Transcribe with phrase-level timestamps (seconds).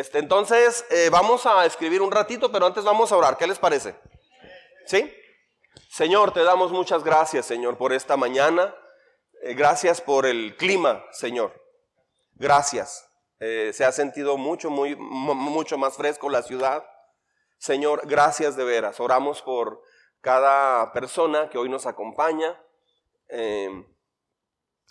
[0.00, 3.36] Este, entonces, eh, vamos a escribir un ratito, pero antes vamos a orar.
[3.36, 3.94] ¿Qué les parece?
[4.86, 5.12] ¿Sí?
[5.90, 8.74] Señor, te damos muchas gracias, Señor, por esta mañana.
[9.42, 11.52] Eh, gracias por el clima, Señor.
[12.32, 13.10] Gracias.
[13.40, 16.82] Eh, se ha sentido mucho, muy, mucho más fresco la ciudad.
[17.58, 19.00] Señor, gracias de veras.
[19.00, 19.82] Oramos por
[20.22, 22.58] cada persona que hoy nos acompaña.
[23.28, 23.84] Em,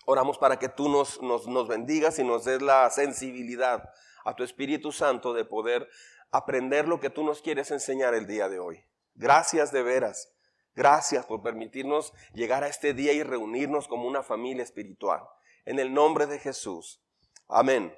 [0.05, 3.89] oramos para que tú nos, nos, nos bendigas y nos des la sensibilidad
[4.25, 5.89] a tu Espíritu Santo de poder
[6.31, 8.83] aprender lo que tú nos quieres enseñar el día de hoy.
[9.15, 10.31] Gracias de veras.
[10.75, 15.21] Gracias por permitirnos llegar a este día y reunirnos como una familia espiritual.
[15.65, 17.01] En el nombre de Jesús.
[17.47, 17.93] Amén.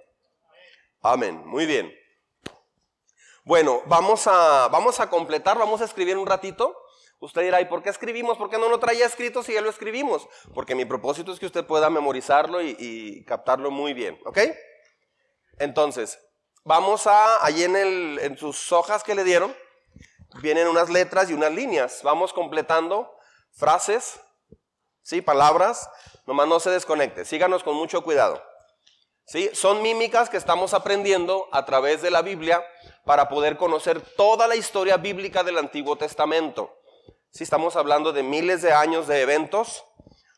[1.01, 1.45] Amén.
[1.45, 1.93] Muy bien.
[3.43, 6.75] Bueno, vamos a, vamos a completar, vamos a escribir un ratito.
[7.19, 8.37] Usted dirá, ¿y por qué escribimos?
[8.37, 10.27] ¿Por qué no lo traía escrito si ya lo escribimos?
[10.55, 14.39] Porque mi propósito es que usted pueda memorizarlo y, captarlo muy bien, ¿ok?
[15.61, 16.19] Entonces,
[16.63, 19.55] vamos a, allí en, sus hojas que le dieron,
[20.41, 22.01] vienen unas letras y unas líneas.
[22.01, 23.13] Vamos completando
[23.51, 24.19] frases,
[25.03, 25.21] ¿sí?
[25.21, 25.87] Palabras.
[26.25, 27.25] Nomás no se desconecte.
[27.25, 28.41] Síganos con mucho cuidado.
[29.25, 29.51] ¿Sí?
[29.53, 32.65] Son mímicas que estamos aprendiendo a través de la Biblia
[33.05, 36.75] para poder conocer toda la historia bíblica del Antiguo Testamento.
[37.29, 39.85] Si estamos hablando de miles de años de eventos,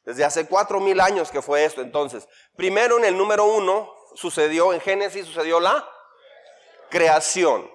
[0.05, 1.81] desde hace cuatro mil años que fue esto.
[1.81, 5.87] Entonces, primero en el número uno sucedió, en Génesis sucedió la
[6.89, 7.69] creación.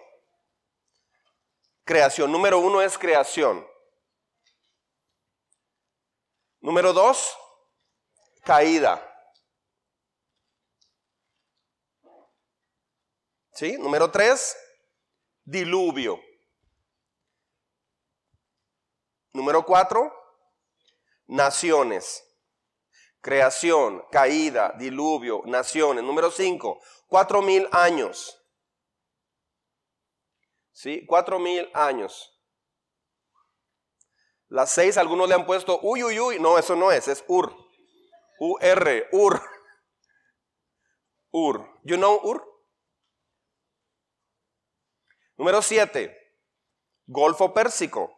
[1.84, 2.30] Creación.
[2.30, 3.66] Número uno es creación.
[6.60, 7.36] Número dos,
[8.44, 9.04] caída.
[13.54, 13.76] ¿Sí?
[13.78, 14.56] Número tres,
[15.44, 16.20] diluvio.
[19.32, 20.12] Número cuatro,
[21.26, 22.27] naciones.
[23.20, 26.04] Creación, caída, diluvio, naciones.
[26.04, 28.40] Número cinco, cuatro mil años.
[30.72, 31.04] ¿Sí?
[31.06, 32.34] Cuatro mil años.
[34.48, 36.38] Las seis, algunos le han puesto uy, uy, uy.
[36.38, 37.54] No, eso no es, es Ur.
[38.38, 39.42] U-R, Ur.
[41.30, 41.80] Ur.
[41.84, 42.44] You know Ur?
[45.36, 46.16] Número 7.
[47.06, 48.12] Golfo Pérsico.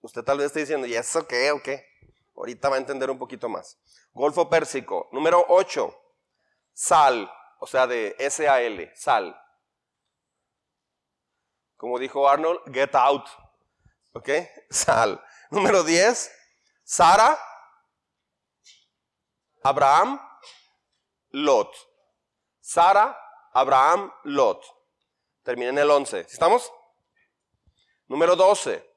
[0.00, 1.84] Usted tal vez esté diciendo, ¿y eso qué o qué?
[2.38, 3.78] Ahorita va a entender un poquito más.
[4.12, 5.08] Golfo Pérsico.
[5.12, 5.94] Número 8.
[6.72, 9.36] Sal, o sea, de S-A-L, sal.
[11.76, 13.26] Como dijo Arnold, get out.
[14.12, 14.30] ¿Ok?
[14.70, 15.20] Sal.
[15.50, 16.30] Número 10.
[16.84, 17.38] Sara,
[19.62, 20.20] Abraham,
[21.30, 21.74] Lot.
[22.60, 23.18] Sara,
[23.52, 24.64] Abraham, Lot.
[25.42, 26.20] Termina en el 11.
[26.20, 26.72] ¿Estamos?
[28.06, 28.88] Número 12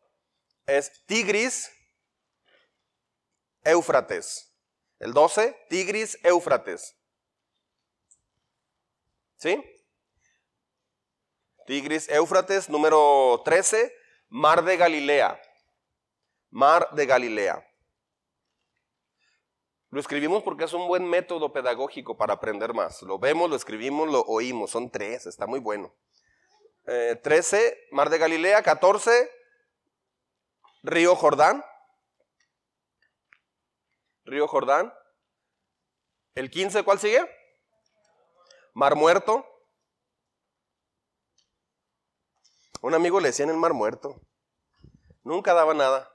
[0.68, 1.70] es Tigris,
[3.64, 4.54] Éufrates.
[5.00, 6.96] El 12, Tigris, Éufrates.
[9.38, 9.64] ¿Sí?
[11.66, 12.70] Tigris, Éufrates.
[12.70, 13.94] Número 13,
[14.30, 15.42] Mar de Galilea.
[16.50, 17.68] Mar de Galilea.
[19.90, 23.02] Lo escribimos porque es un buen método pedagógico para aprender más.
[23.02, 24.72] Lo vemos, lo escribimos, lo oímos.
[24.72, 25.94] Son tres, está muy bueno.
[26.86, 29.30] 13, eh, Mar de Galilea, 14,
[30.84, 31.64] Río Jordán.
[34.24, 34.94] Río Jordán.
[36.36, 37.30] El 15, ¿cuál sigue?
[38.74, 39.46] Mar Muerto.
[42.82, 44.22] Un amigo le decía en el Mar Muerto.
[45.24, 46.12] Nunca daba nada.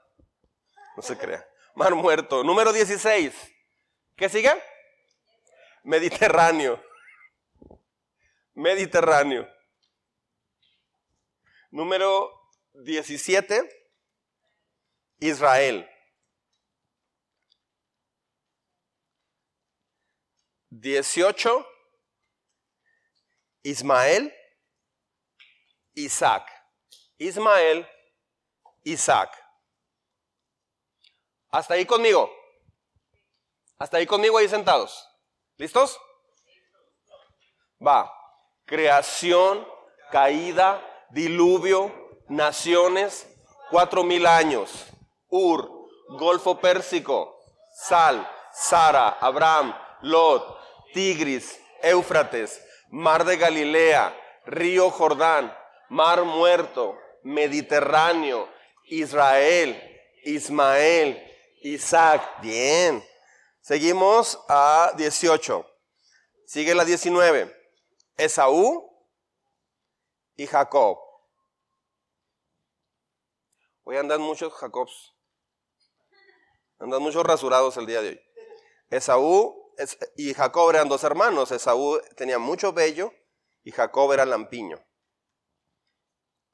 [0.95, 1.47] No se crea.
[1.75, 2.43] Mar Muerto.
[2.43, 3.33] Número 16.
[4.15, 4.51] ¿Qué sigue?
[5.83, 6.83] Mediterráneo.
[8.53, 9.47] Mediterráneo.
[11.69, 12.31] Número
[12.73, 13.69] 17,
[15.19, 15.87] Israel.
[20.69, 21.65] 18,
[23.63, 24.33] Ismael,
[25.93, 26.49] Isaac.
[27.17, 27.87] Ismael,
[28.83, 29.31] Isaac.
[31.49, 32.31] Hasta ahí conmigo.
[33.79, 35.07] Hasta ahí conmigo ahí sentados.
[35.57, 35.99] ¿Listos?
[37.85, 38.13] Va.
[38.65, 39.67] Creación,
[40.11, 41.93] caída, diluvio,
[42.27, 43.27] naciones,
[43.69, 44.87] cuatro mil años.
[45.29, 45.69] Ur,
[46.09, 47.39] Golfo Pérsico,
[47.73, 50.57] Sal, Sara, Abraham, Lot,
[50.93, 54.15] Tigris, Éufrates, Mar de Galilea,
[54.45, 55.55] Río Jordán,
[55.89, 58.49] Mar Muerto, Mediterráneo,
[58.85, 59.81] Israel,
[60.23, 61.23] Ismael,
[61.61, 62.41] Isaac.
[62.41, 63.03] Bien.
[63.61, 65.65] Seguimos a 18.
[66.45, 67.53] Sigue la 19.
[68.15, 68.87] Esaú,
[70.37, 70.99] y Jacob.
[73.83, 75.15] Hoy andan muchos Jacobs.
[76.79, 78.21] Andan muchos rasurados el día de hoy.
[78.89, 79.66] Esaú
[80.15, 81.51] y Jacob eran dos hermanos.
[81.51, 83.13] Esaú tenía mucho vello
[83.63, 84.77] y Jacob era lampiño.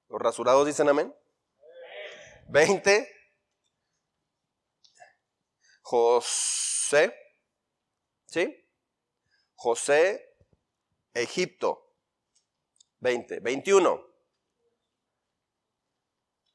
[0.09, 1.13] ¿Los rasurados dicen amén?
[2.49, 3.09] 20.
[5.81, 7.15] José.
[8.25, 8.67] ¿Sí?
[9.55, 10.35] José,
[11.13, 11.95] Egipto.
[12.99, 13.39] 20.
[13.39, 14.05] 21.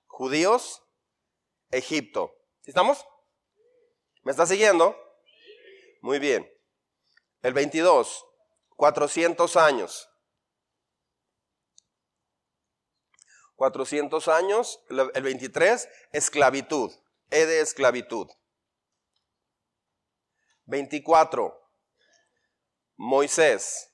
[0.06, 0.82] Judíos,
[1.70, 2.34] Egipto.
[2.64, 3.06] ¿Estamos?
[4.24, 4.96] ¿Me está siguiendo?
[6.02, 6.57] Muy bien.
[7.42, 8.24] El 22,
[8.76, 10.08] 400 años.
[13.56, 16.92] 400 años, el 23, esclavitud,
[17.30, 18.28] E de esclavitud.
[20.66, 21.58] 24,
[22.96, 23.90] Moisés.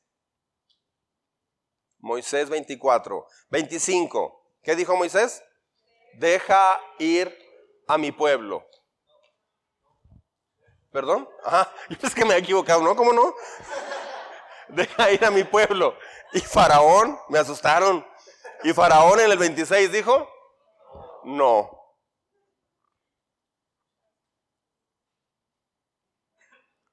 [1.99, 3.27] Moisés 24.
[3.49, 5.43] 25, ¿qué dijo Moisés?
[6.19, 7.37] Deja ir
[7.89, 8.69] a mi pueblo.
[10.95, 11.29] ¿Perdón?
[11.43, 12.95] Ajá, yo pensé que me he equivocado, ¿no?
[12.95, 13.35] ¿Cómo no?
[14.69, 15.99] Deja ir a mi pueblo.
[16.33, 18.07] Y Faraón, me asustaron.
[18.63, 20.31] Y Faraón en el 26 dijo,
[21.25, 21.69] no.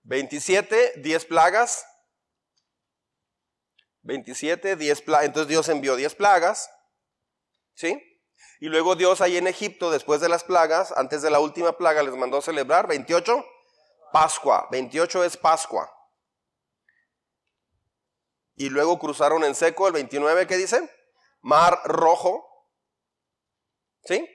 [0.03, 0.95] ¿27?
[0.95, 1.85] ¿10 plagas?
[4.01, 5.25] 27, 10 plagas.
[5.27, 6.71] Entonces Dios envió 10 plagas.
[7.75, 8.01] ¿Sí?
[8.59, 12.01] Y luego Dios ahí en Egipto, después de las plagas, antes de la última plaga,
[12.01, 13.45] les mandó celebrar 28,
[14.11, 14.67] Pascua.
[14.71, 15.91] 28 es Pascua.
[18.55, 20.89] Y luego cruzaron en seco el 29, ¿qué dice?
[21.41, 22.47] Mar Rojo.
[24.03, 24.27] ¿Sí?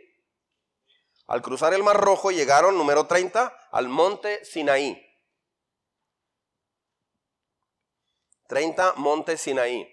[1.26, 5.02] Al cruzar el Mar Rojo llegaron, número 30, al monte Sinaí.
[8.49, 9.93] 30, monte Sinaí.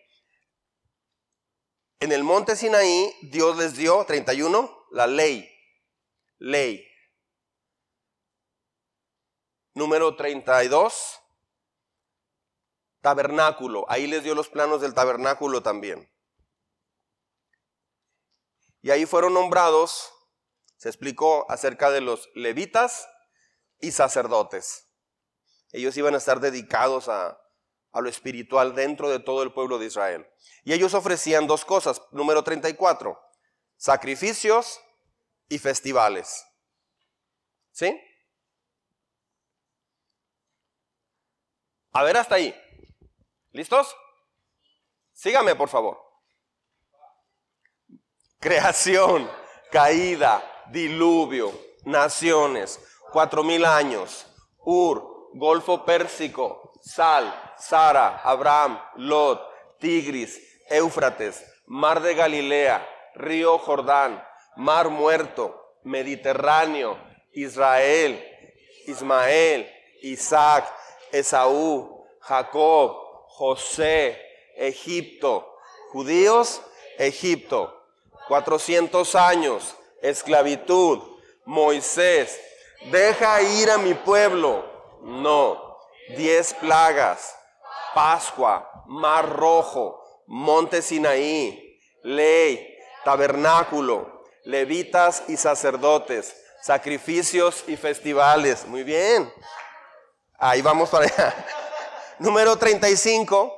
[2.00, 5.50] En el monte Sinaí Dios les dio, 31, la ley.
[6.38, 6.85] Ley.
[9.75, 11.20] Número 32,
[13.02, 13.86] tabernáculo.
[13.90, 16.12] Ahí les dio los planos del tabernáculo también.
[18.81, 20.12] Y ahí fueron nombrados,
[20.78, 23.08] se explicó acerca de los levitas
[23.80, 24.90] y sacerdotes.
[25.72, 27.40] Ellos iban a estar dedicados a,
[27.92, 30.28] a lo espiritual dentro de todo el pueblo de Israel.
[30.64, 32.02] Y ellos ofrecían dos cosas.
[32.12, 33.19] Número 34,
[33.78, 34.80] sacrificios
[35.50, 36.46] y festivales.
[37.72, 38.00] ¿Sí?
[41.94, 42.54] A ver hasta ahí.
[43.51, 43.95] ¿Listos?
[45.13, 46.01] Sígame, por favor.
[48.40, 49.30] Creación,
[49.72, 51.54] caída, diluvio,
[51.86, 52.80] naciones,
[53.12, 54.25] cuatro mil años,
[54.57, 59.40] Ur, Golfo Pérsico, Sal, Sara, Abraham, Lot,
[59.80, 62.86] Tigris, Éufrates, Mar de Galilea,
[63.16, 64.22] Río Jordán,
[64.57, 66.98] Mar Muerto, Mediterráneo,
[67.31, 68.24] Israel,
[68.88, 70.66] Ismael, Isaac,
[71.13, 74.19] Esaú, Jacob, José,
[74.57, 75.57] Egipto,
[75.92, 76.62] judíos,
[76.98, 77.80] Egipto.
[78.27, 81.00] 400 años, esclavitud,
[81.45, 82.39] Moisés,
[82.92, 84.65] deja ir a mi pueblo.
[85.04, 85.77] No,
[86.15, 87.36] 10 plagas,
[87.94, 98.66] Pascua, Mar Rojo, Monte Sinaí, ley, tabernáculo, levitas y sacerdotes, sacrificios y festivales.
[98.66, 99.31] Muy bien.
[100.45, 101.33] Ahí vamos para allá.
[102.19, 103.57] Número 35.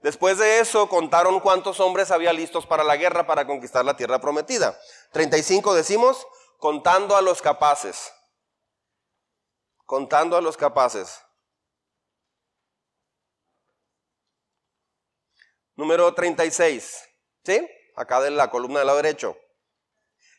[0.00, 4.18] Después de eso contaron cuántos hombres había listos para la guerra para conquistar la tierra
[4.18, 4.80] prometida.
[5.12, 6.26] 35 decimos,
[6.58, 8.10] contando a los capaces.
[9.84, 11.20] Contando a los capaces.
[15.74, 17.10] Número 36.
[17.44, 17.68] ¿Sí?
[17.94, 19.36] Acá de la columna del lado derecho.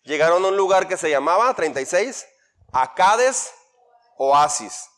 [0.05, 2.25] Llegaron a un lugar que se llamaba 36
[2.73, 3.53] Acades
[4.17, 4.89] Oasis.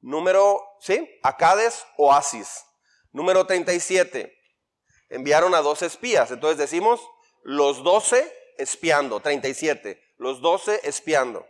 [0.00, 1.18] Número, ¿sí?
[1.22, 2.64] Acades Oasis.
[3.12, 4.36] Número 37.
[5.08, 6.30] Enviaron a dos espías.
[6.30, 7.00] Entonces decimos
[7.42, 9.20] los 12 espiando.
[9.20, 10.00] 37.
[10.16, 11.46] Los 12 espiando.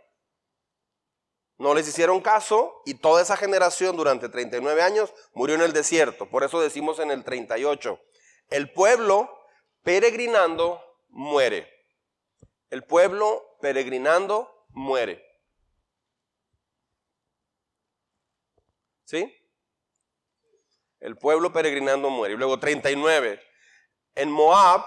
[1.57, 6.27] No les hicieron caso y toda esa generación durante 39 años murió en el desierto.
[6.27, 7.99] Por eso decimos en el 38.
[8.49, 9.29] El pueblo
[9.83, 11.69] peregrinando muere.
[12.71, 15.23] El pueblo peregrinando muere.
[19.11, 19.29] ¿Sí?
[21.01, 22.35] El pueblo peregrinando muere.
[22.35, 23.43] Y luego 39.
[24.15, 24.85] En Moab,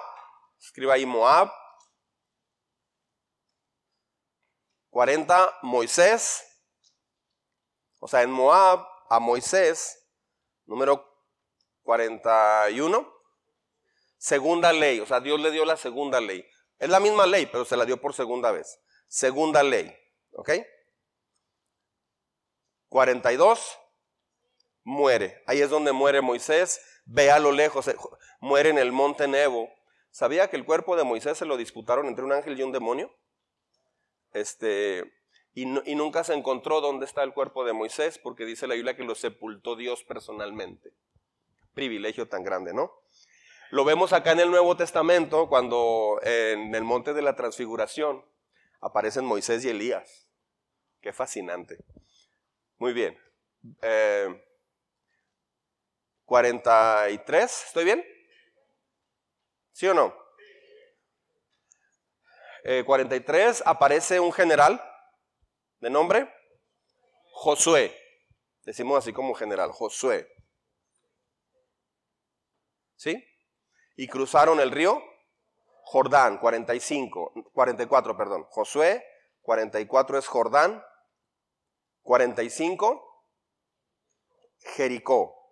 [0.59, 1.53] escriba ahí Moab.
[4.89, 6.43] 40, Moisés.
[8.01, 10.09] O sea, en Moab a Moisés,
[10.65, 11.07] número
[11.83, 13.07] 41,
[14.17, 15.01] segunda ley.
[15.01, 16.47] O sea, Dios le dio la segunda ley.
[16.79, 18.81] Es la misma ley, pero se la dio por segunda vez.
[19.07, 19.95] Segunda ley.
[20.33, 20.51] ¿Ok?
[22.89, 23.79] 42,
[24.85, 25.43] muere.
[25.47, 27.97] Ahí es donde muere Moisés ve a lo lejos, eh,
[28.41, 29.71] muere en el monte Nebo.
[30.11, 33.13] ¿Sabía que el cuerpo de Moisés se lo disputaron entre un ángel y un demonio?
[34.33, 35.13] Este,
[35.55, 38.97] y, y, nunca se encontró dónde está el cuerpo de Moisés, porque dice la Biblia
[38.97, 40.93] que lo sepultó Dios personalmente.
[41.75, 42.93] Privilegio tan grande, ¿no?
[43.71, 48.25] Lo vemos acá en el Nuevo Testamento, cuando en el monte de la transfiguración
[48.81, 50.29] aparecen Moisés y Elías.
[51.01, 51.79] Qué fascinante.
[52.79, 53.19] Muy bien.
[56.25, 58.05] 43, eh, ¿estoy bien?
[59.73, 60.15] ¿Sí o no?
[62.87, 64.83] 43 eh, aparece un general
[65.81, 66.33] de nombre
[67.33, 67.95] Josué.
[68.63, 70.27] Decimos así como general, Josué.
[72.97, 73.23] ¿Sí?
[73.97, 75.03] Y cruzaron el río
[75.83, 78.47] Jordán, 45, 44, perdón.
[78.49, 79.05] Josué,
[79.43, 80.83] 44 es Jordán,
[82.03, 83.27] 45,
[84.75, 85.44] Jericó.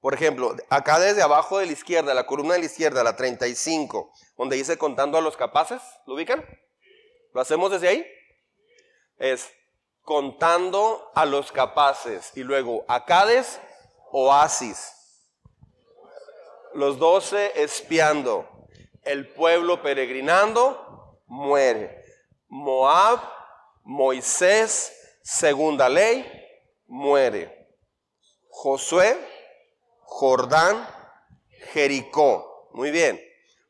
[0.00, 4.12] Por ejemplo, acá desde abajo de la izquierda, la columna de la izquierda, la 35,
[4.36, 6.42] donde dice contando a los capaces, ¿lo ubican?
[7.34, 8.06] ¿Lo hacemos desde ahí?
[9.18, 9.50] Es
[10.02, 12.32] contando a los capaces.
[12.34, 13.60] Y luego, Acades,
[14.10, 14.92] oasis.
[16.72, 18.48] Los doce espiando.
[19.02, 22.04] El pueblo peregrinando, muere.
[22.48, 23.20] Moab,
[23.84, 24.92] Moisés,
[25.22, 26.26] segunda ley,
[26.86, 27.68] muere.
[28.48, 29.16] Josué,
[30.10, 30.86] Jordán,
[31.72, 32.68] Jericó.
[32.72, 33.18] Muy bien.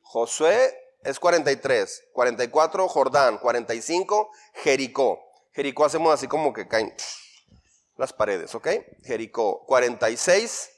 [0.01, 5.21] Josué es 43, 44 Jordán, 45 Jericó.
[5.53, 6.95] Jericó hacemos así como que caen
[7.97, 8.69] las paredes, ¿ok?
[9.05, 9.65] Jericó.
[9.67, 10.71] 46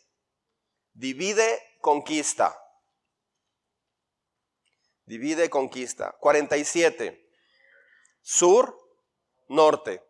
[0.94, 2.58] divide, conquista.
[5.06, 6.16] Divide, conquista.
[6.18, 7.30] 47
[8.20, 8.76] sur,
[9.48, 10.02] norte.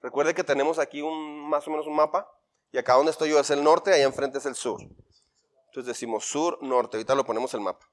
[0.00, 2.30] Recuerde que tenemos aquí un más o menos un mapa.
[2.72, 4.80] Y acá donde estoy yo es el norte, ahí enfrente es el sur.
[4.80, 6.96] Entonces decimos sur, norte.
[6.96, 7.88] Ahorita lo ponemos el mapa.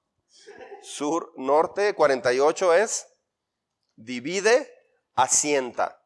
[0.81, 3.07] Sur, norte, 48 es
[3.95, 4.71] divide,
[5.15, 6.01] asienta.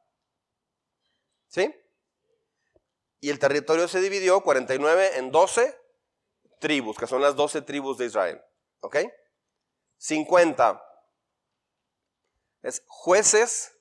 [1.48, 1.76] ¿Sí?
[3.20, 5.78] Y el territorio se dividió 49 en 12
[6.60, 8.42] tribus, que son las 12 tribus de Israel.
[8.80, 8.98] ¿Ok?
[9.98, 10.84] 50
[12.64, 13.78] es jueces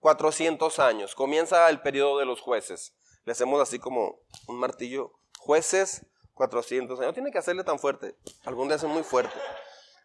[0.00, 1.14] 400 años.
[1.14, 2.94] Comienza el periodo de los jueces.
[3.24, 5.12] Le hacemos así como un martillo.
[5.38, 7.08] Jueces 400 años.
[7.08, 8.16] No tiene que hacerle tan fuerte.
[8.44, 9.34] Algún día hace muy fuerte.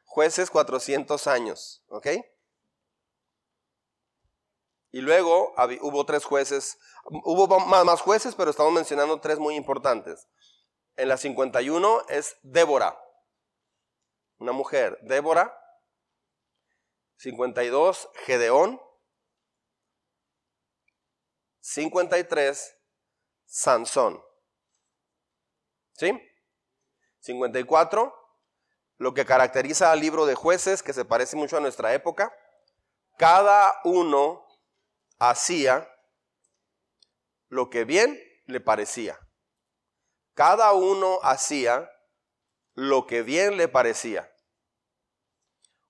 [0.06, 1.84] Jueces 400 años.
[1.88, 2.08] ¿Ok?
[4.92, 6.78] Y luego hubo tres jueces.
[7.04, 10.28] Hubo más jueces, pero estamos mencionando tres muy importantes.
[10.96, 12.98] En la 51 es Débora.
[14.38, 14.98] Una mujer.
[15.02, 15.54] Débora.
[17.18, 18.82] 52, Gedeón.
[21.60, 22.75] 53,
[23.46, 24.24] Sansón.
[25.94, 26.12] ¿Sí?
[27.20, 28.14] 54,
[28.98, 32.36] lo que caracteriza al libro de jueces, que se parece mucho a nuestra época.
[33.18, 34.46] Cada uno
[35.20, 35.90] hacía
[37.50, 39.20] lo que bien le parecía.
[40.34, 41.90] Cada uno hacía
[42.74, 44.30] lo que bien le parecía.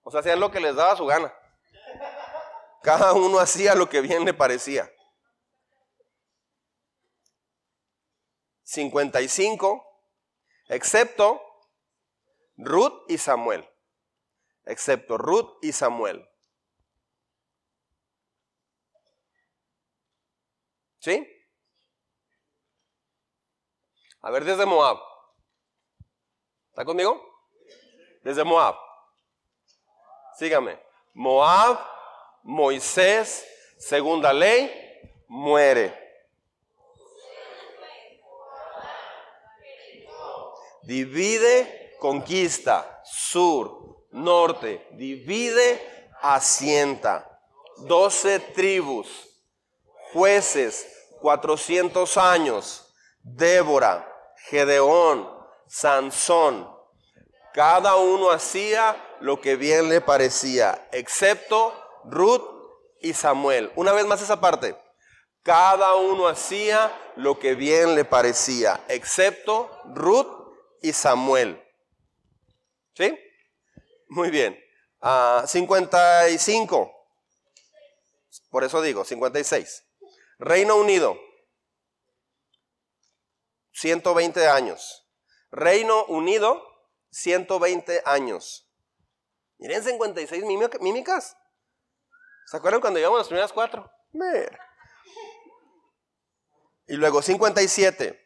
[0.03, 1.33] O sea, hacían lo que les daba su gana.
[2.83, 4.91] Cada uno hacía lo que bien le parecía.
[8.65, 9.86] 55,
[10.67, 11.41] excepto
[12.57, 13.67] Ruth y Samuel.
[14.65, 16.27] Excepto Ruth y Samuel.
[21.00, 21.27] ¿Sí?
[24.22, 24.98] A ver, desde Moab.
[26.69, 27.22] ¿Está conmigo?
[28.24, 28.75] Desde Moab.
[30.36, 30.79] Sígame.
[31.13, 31.79] Moab,
[32.41, 34.72] Moisés, segunda ley,
[35.27, 36.04] muere.
[40.86, 47.32] Divide, conquista, sur, norte, divide, asienta.
[47.77, 49.08] Doce tribus,
[50.13, 50.88] jueces,
[51.20, 54.08] cuatrocientos años, Débora,
[54.50, 55.30] Gedeón,
[55.68, 56.70] Sansón.
[57.54, 61.74] Cada uno hacía lo que bien le parecía, excepto
[62.06, 62.44] Ruth
[63.01, 63.72] y Samuel.
[63.75, 64.77] Una vez más esa parte.
[65.44, 70.35] Cada uno hacía lo que bien le parecía, excepto Ruth
[70.86, 71.62] y Samuel.
[72.94, 73.18] ¿Sí?
[74.08, 74.58] Muy bien.
[75.48, 76.92] 55.
[76.92, 77.01] Ah,
[78.51, 79.84] Por eso digo, 56.
[80.38, 81.20] Reino Unido.
[83.72, 85.10] 120 años.
[85.51, 86.62] Reino Unido,
[87.12, 88.70] 120 años.
[89.58, 90.44] Miren 56
[90.82, 91.36] mímicas.
[92.46, 93.92] ¿Se acuerdan cuando llevamos las primeras cuatro?
[96.88, 98.25] Y luego 57.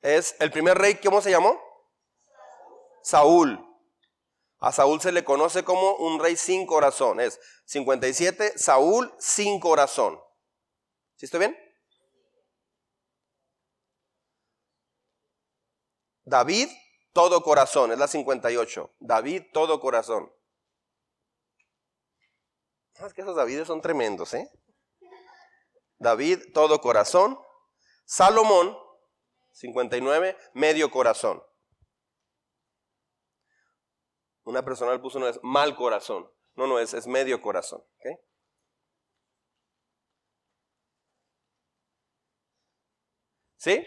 [0.00, 1.60] Es el primer rey, ¿cómo se llamó?
[3.02, 3.66] Saúl.
[4.58, 7.20] A Saúl se le conoce como un rey sin corazón.
[7.20, 10.20] Es 57, Saúl sin corazón.
[11.16, 11.58] ¿Sí estoy bien?
[16.24, 16.68] David,
[17.12, 18.94] todo corazón, es la 58.
[19.00, 20.32] David, todo corazón.
[22.98, 24.50] Ah, es que esos Davides son tremendos, ¿eh?
[25.98, 27.38] David, todo corazón.
[28.04, 28.76] Salomón,
[29.60, 31.42] 59, medio corazón.
[34.44, 36.30] Una persona le puso no es mal corazón.
[36.54, 37.84] No, no, es, es medio corazón.
[43.56, 43.86] ¿Sí?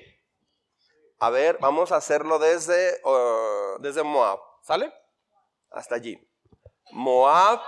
[1.17, 4.39] A ver, vamos a hacerlo desde, uh, desde Moab.
[4.61, 4.93] ¿Sale?
[5.71, 6.15] Hasta allí.
[6.91, 7.59] Moab,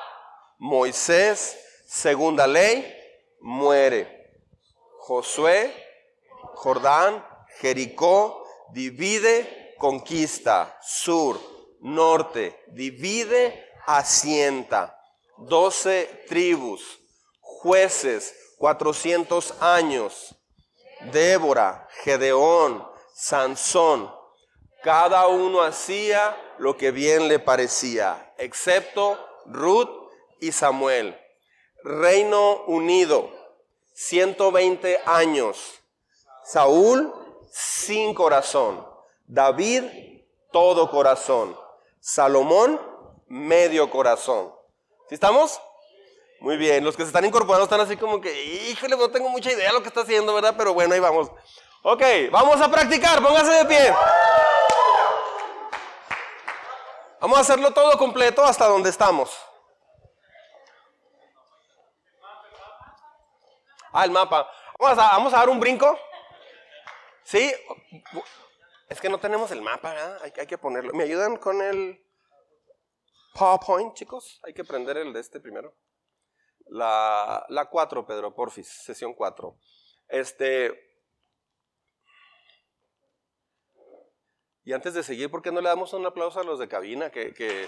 [0.60, 1.58] Moisés,
[1.88, 2.86] segunda ley,
[3.40, 4.44] muere.
[5.00, 5.74] Josué,
[6.54, 7.26] Jordán,
[7.60, 10.78] Jericó, divide, conquista.
[10.82, 11.40] Sur,
[11.82, 15.00] norte, divide, asienta.
[15.38, 17.00] Doce tribus,
[17.42, 20.36] jueces, cuatrocientos años.
[21.12, 24.12] Débora, Gedeón, Sansón,
[24.86, 29.90] cada uno hacía lo que bien le parecía, excepto Ruth
[30.40, 31.20] y Samuel.
[31.84, 33.32] Reino unido,
[33.94, 35.80] 120 años.
[36.44, 37.12] Saúl,
[37.56, 38.86] sin corazón.
[39.26, 39.84] David,
[40.52, 41.58] todo corazón.
[42.02, 42.82] Salomón,
[43.28, 44.54] medio corazón.
[45.08, 45.62] ¿Sí estamos?
[46.42, 49.54] Muy bien, los que se están incorporando están así como que, híjole, no tengo mucha
[49.54, 50.54] idea de lo que está haciendo, ¿verdad?
[50.58, 51.32] Pero bueno, ahí vamos.
[51.82, 53.96] Ok, vamos a practicar, póngase de pie.
[57.22, 59.34] Vamos a hacerlo todo completo hasta donde estamos.
[63.94, 64.52] Ah, el mapa.
[64.78, 65.98] Vamos a, vamos a dar un brinco.
[67.26, 67.54] Sí,
[68.88, 70.22] es que no tenemos el mapa, ¿verdad?
[70.24, 70.94] Hay, que ponerlo.
[70.94, 72.02] ¿Me ayudan con el
[73.34, 74.40] PowerPoint, chicos?
[74.44, 75.76] Hay que prender el de este primero.
[76.68, 79.58] La, la 4, Pedro, porfis, sesión 4.
[80.08, 80.86] Este,
[84.66, 87.12] Y antes de seguir, ¿por qué no le damos un aplauso a los de cabina?
[87.12, 87.68] Que,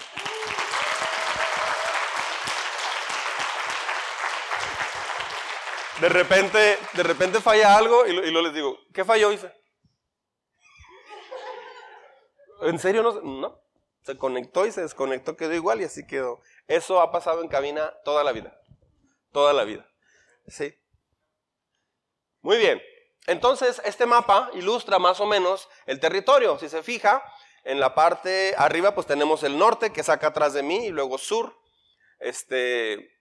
[6.01, 9.31] De repente, de repente falla algo y, luego les digo, ¿qué falló?
[9.31, 9.51] Hice.
[12.61, 13.21] ¿En serio no?
[13.21, 13.61] No.
[14.03, 16.41] Se conectó y se desconectó, quedó igual y así quedó.
[16.67, 18.59] Eso ha pasado en cabina toda la vida.
[19.31, 19.89] Toda la vida.
[20.47, 20.73] Sí.
[22.41, 22.81] Muy bien.
[23.25, 26.57] Entonces, este mapa ilustra más o menos el territorio.
[26.59, 27.23] Si se fija,
[27.63, 31.17] en la parte arriba pues tenemos el norte que saca atrás de mí y luego
[31.17, 31.53] sur.
[32.19, 33.19] Este,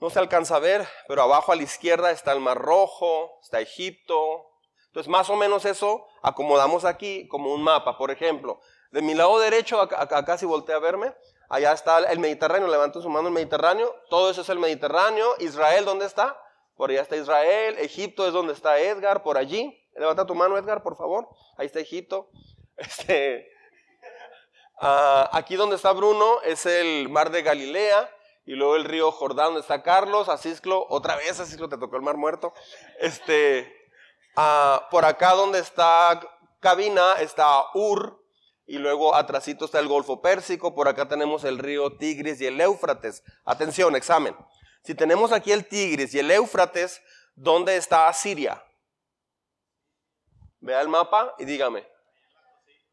[0.00, 3.60] no se alcanza a ver, pero abajo a la izquierda está el Mar Rojo, está
[3.60, 4.46] Egipto.
[4.86, 7.98] Entonces, más o menos eso acomodamos aquí como un mapa.
[7.98, 8.60] Por ejemplo,
[8.90, 11.14] de mi lado derecho, acá, acá si voltea a verme,
[11.48, 15.34] allá está el Mediterráneo, levanto su mano el Mediterráneo, todo eso es el Mediterráneo.
[15.38, 16.40] Israel, ¿dónde está?
[16.76, 19.76] Por allá está Israel, Egipto es donde está Edgar, por allí.
[19.94, 21.28] Levanta tu mano, Edgar, por favor.
[21.58, 22.30] Ahí está Egipto.
[22.80, 23.46] Este,
[24.80, 28.08] ah, aquí donde está Bruno es el mar de Galilea.
[28.50, 32.02] Y luego el río Jordán, donde está Carlos, Asisclo, otra vez Asisclo te tocó el
[32.02, 32.52] mar muerto.
[32.98, 33.72] Este,
[34.90, 36.20] por acá donde está
[36.58, 38.20] Cabina está Ur,
[38.66, 42.60] y luego atrásito está el Golfo Pérsico, por acá tenemos el río Tigris y el
[42.60, 43.22] Éufrates.
[43.44, 44.36] Atención, examen.
[44.82, 47.00] Si tenemos aquí el Tigris y el Éufrates,
[47.36, 48.64] ¿dónde está Asiria?
[50.58, 51.86] Vea el mapa y dígame.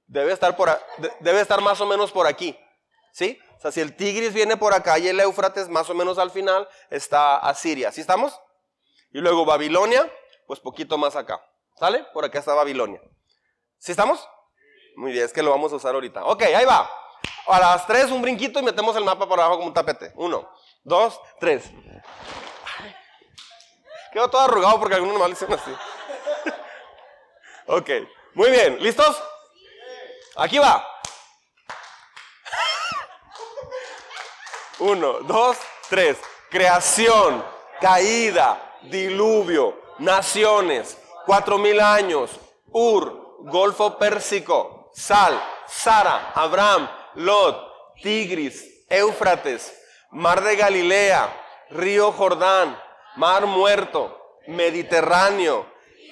[0.06, 0.70] Debe estar, por,
[1.20, 2.56] debe estar más o menos por aquí.
[3.12, 3.40] ¿Sí?
[3.58, 6.32] O sea, si el Tigris viene por acá y el Éufrates más o menos al
[6.32, 7.92] final está Asiria.
[7.92, 8.40] ¿Sí estamos?
[9.12, 10.12] Y luego Babilonia,
[10.46, 11.42] pues poquito más acá.
[11.80, 12.06] ¿Sale?
[12.14, 13.02] Por acá está Babilonia.
[13.78, 14.28] ¿Sí estamos?
[14.96, 16.26] Muy bien, es que lo vamos a usar ahorita.
[16.26, 16.90] Ok, ahí va.
[17.48, 20.12] A las tres un brinquito y metemos el mapa por abajo como un tapete.
[20.16, 20.48] Uno
[20.88, 21.70] dos, tres.
[24.14, 25.72] Quedo todo arrugado porque algunos mal dicen así.
[27.68, 27.90] ok,
[28.34, 29.22] muy bien, ¿listos?
[30.38, 30.86] Aquí va.
[34.80, 35.58] Uno, dos,
[35.90, 36.18] tres.
[36.50, 37.44] Creación,
[37.82, 42.32] caída, diluvio, naciones, cuatro mil años,
[42.72, 49.74] Ur, Golfo Pérsico, Sal, Sara, Abraham, Lot, Tigris, Éufrates,
[50.12, 51.30] Mar de Galilea,
[51.70, 52.80] Río Jordán,
[53.16, 55.66] Mar Muerto, Mediterráneo,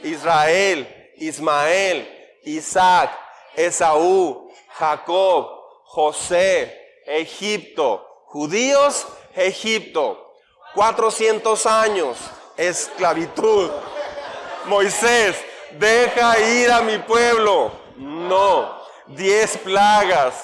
[0.03, 3.11] Israel, Ismael, Isaac,
[3.55, 5.47] Esaú, Jacob,
[5.85, 10.33] José, Egipto, judíos, Egipto,
[10.75, 12.17] 400 años,
[12.57, 13.71] esclavitud.
[14.65, 15.37] Moisés,
[15.71, 17.71] deja ir a mi pueblo.
[17.97, 20.35] No, diez plagas.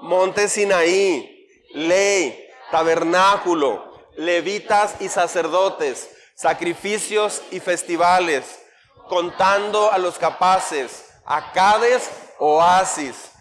[0.00, 8.60] Monte Sinaí, ley, tabernáculo, levitas y sacerdotes, sacrificios y festivales,
[9.08, 13.32] contando a los capaces, acades, oasis,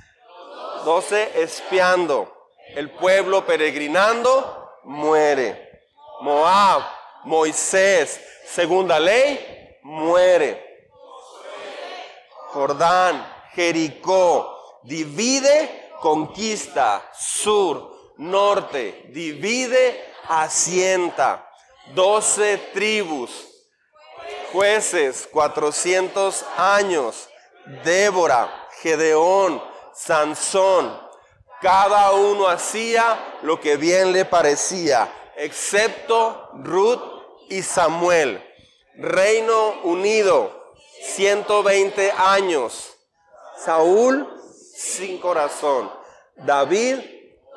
[0.87, 2.33] doce espiando,
[2.73, 5.81] el pueblo peregrinando, muere.
[6.21, 6.81] Moab,
[7.25, 10.63] Moisés, segunda ley, muere.
[12.53, 13.21] Jordán,
[13.53, 21.49] Jericó, divide, conquista, sur, norte, divide, asienta.
[21.93, 23.45] Doce tribus,
[24.53, 27.27] jueces, cuatrocientos años,
[27.83, 29.61] Débora, Gedeón,
[29.97, 30.95] Sansón,
[31.59, 37.01] cada uno hacía lo que bien le parecía, excepto Ruth
[37.49, 38.43] y Samuel.
[38.95, 42.93] Reino unido, 120 años.
[43.57, 44.27] Saúl,
[44.75, 45.91] sin corazón.
[46.35, 46.99] David,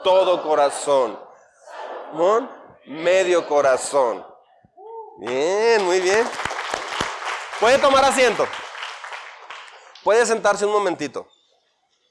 [0.03, 1.21] todo corazón.
[2.13, 2.51] Mon,
[2.87, 4.27] medio corazón.
[5.19, 6.27] Bien, muy bien.
[7.61, 8.47] Puede tomar asiento.
[10.03, 11.29] Puede sentarse un momentito.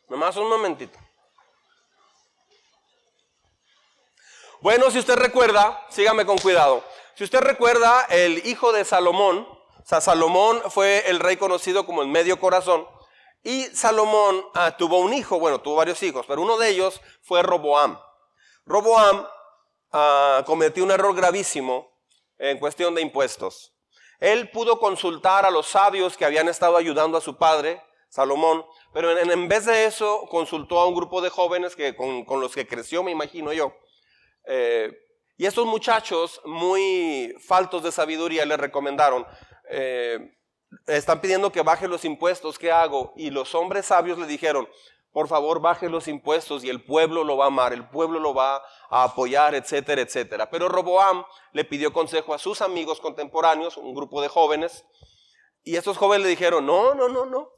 [0.09, 0.97] Nomás un momentito.
[4.61, 6.83] Bueno, si usted recuerda, sígame con cuidado.
[7.15, 12.01] Si usted recuerda, el hijo de Salomón, o sea, Salomón fue el rey conocido como
[12.01, 12.87] el medio corazón,
[13.43, 17.43] y Salomón ah, tuvo un hijo, bueno, tuvo varios hijos, pero uno de ellos fue
[17.43, 17.99] Roboam.
[18.65, 19.27] Roboam
[19.91, 21.89] ah, cometió un error gravísimo
[22.37, 23.73] en cuestión de impuestos.
[24.19, 29.17] Él pudo consultar a los sabios que habían estado ayudando a su padre, Salomón, pero
[29.17, 33.03] en, vez de eso consultó a un grupo de jóvenes que, con los que creció,
[33.03, 33.73] me imagino yo.
[34.45, 34.91] Eh,
[35.37, 39.25] y estos muchachos, muy faltos de sabiduría, le recomendaron,
[39.69, 40.35] eh,
[40.87, 43.13] están pidiendo que baje los impuestos, ¿qué hago?
[43.15, 44.67] Y los hombres sabios le dijeron,
[45.11, 48.33] por favor baje los impuestos y el pueblo lo va a amar, el pueblo lo
[48.33, 50.49] va a apoyar, etcétera, etcétera.
[50.49, 51.23] Pero Roboam
[51.53, 54.85] le pidió consejo a sus amigos contemporáneos, un grupo de jóvenes,
[55.63, 57.51] y estos jóvenes le dijeron, no, no, no, no,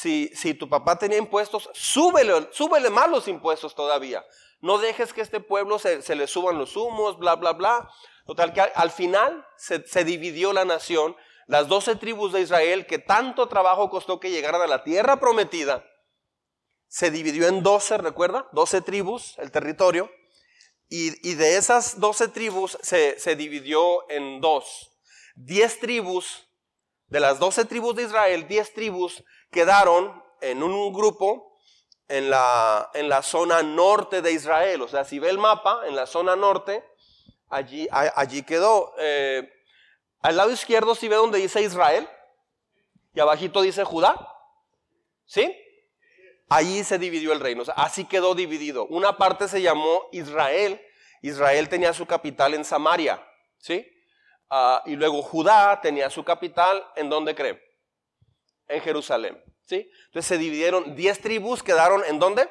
[0.00, 4.24] si, tu papá tenía impuestos, súbele, súbele más los impuestos todavía.
[4.60, 7.88] No dejes que este pueblo se, le suban los humos, bla, bla, bla.
[8.26, 11.16] Total, que al, final se, dividió la nación.
[11.46, 15.84] Las doce tribus de Israel, que tanto trabajo costó que llegaran a la tierra prometida,
[16.88, 18.48] se dividió en doce, ¿recuerda?
[18.52, 20.10] Doce tribus, el territorio.
[20.88, 24.92] Y, de esas doce tribus se, se dividió en dos.
[25.36, 26.48] Diez tribus,
[27.08, 29.24] de las doce tribus de Israel, diez tribus
[29.56, 31.58] quedaron en un grupo
[32.08, 34.82] en la, en la zona norte de Israel.
[34.82, 36.84] O sea, si ve el mapa, en la zona norte,
[37.48, 38.92] allí, allí quedó.
[38.98, 39.50] Eh,
[40.20, 42.06] al lado izquierdo, si ve donde dice Israel,
[43.14, 44.30] y abajito dice Judá.
[45.24, 45.56] ¿Sí?
[46.50, 47.62] Allí se dividió el reino.
[47.76, 48.84] así quedó dividido.
[48.88, 50.78] Una parte se llamó Israel.
[51.22, 53.26] Israel tenía su capital en Samaria.
[53.58, 53.90] ¿Sí?
[54.50, 57.65] Ah, y luego Judá tenía su capital en donde cree?
[58.68, 59.42] En Jerusalén.
[59.66, 59.90] ¿sí?
[60.06, 62.48] Entonces se dividieron, 10 tribus quedaron en dónde?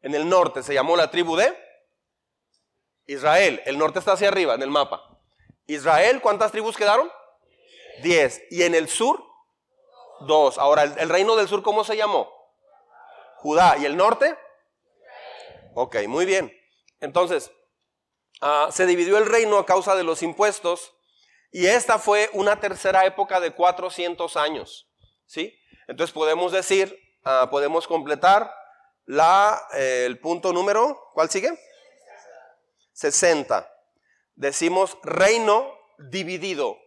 [0.00, 1.56] En el norte, se llamó la tribu de
[3.06, 3.62] Israel.
[3.66, 5.18] El norte está hacia arriba en el mapa.
[5.66, 7.10] Israel, ¿cuántas tribus quedaron?
[8.02, 8.42] 10.
[8.50, 9.24] ¿Y en el sur?
[10.20, 10.58] Dos.
[10.58, 12.30] Ahora, ¿el, reino del sur cómo se llamó?
[13.36, 13.76] Judá.
[13.78, 14.36] ¿Y el norte?
[15.74, 16.52] Ok, muy bien.
[17.00, 17.52] Entonces,
[18.40, 20.94] ah, se dividió el reino a causa de los impuestos
[21.52, 24.88] y esta fue una tercera época de 400 años.
[25.26, 25.54] ¿sí?
[25.86, 28.50] Entonces podemos decir, ah, podemos completar
[29.04, 31.52] la, eh, el punto número, ¿cuál sigue?
[32.94, 33.70] 60.
[34.34, 36.78] Decimos reino dividido.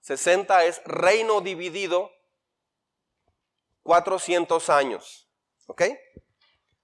[0.00, 2.10] 60 es reino dividido
[3.84, 5.30] 400 años.
[5.66, 5.82] ¿Ok?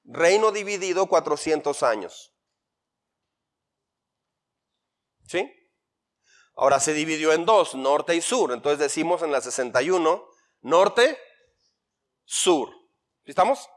[0.05, 2.33] Reino dividido 400 años.
[5.27, 5.58] ¿Sí?
[6.61, 8.51] Ahora se dividió en dos, norte y sur.
[8.51, 10.29] Entonces decimos en la 61
[10.62, 11.16] norte,
[12.25, 12.71] sur.
[13.25, 13.71] ¿Estamos?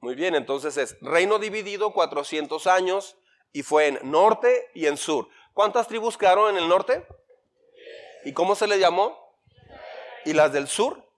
[0.00, 3.16] Muy bien, entonces es reino dividido 400 años
[3.52, 5.28] y fue en norte y en sur.
[5.54, 7.06] ¿Cuántas tribus quedaron en el norte?
[8.26, 9.16] ¿Y cómo se le llamó?
[10.26, 11.08] ¿Y las del sur?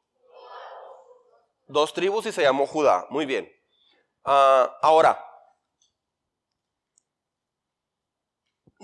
[1.66, 3.08] Dos tribus y se llamó Judá.
[3.10, 3.52] Muy bien.
[4.22, 5.33] Ah, ahora,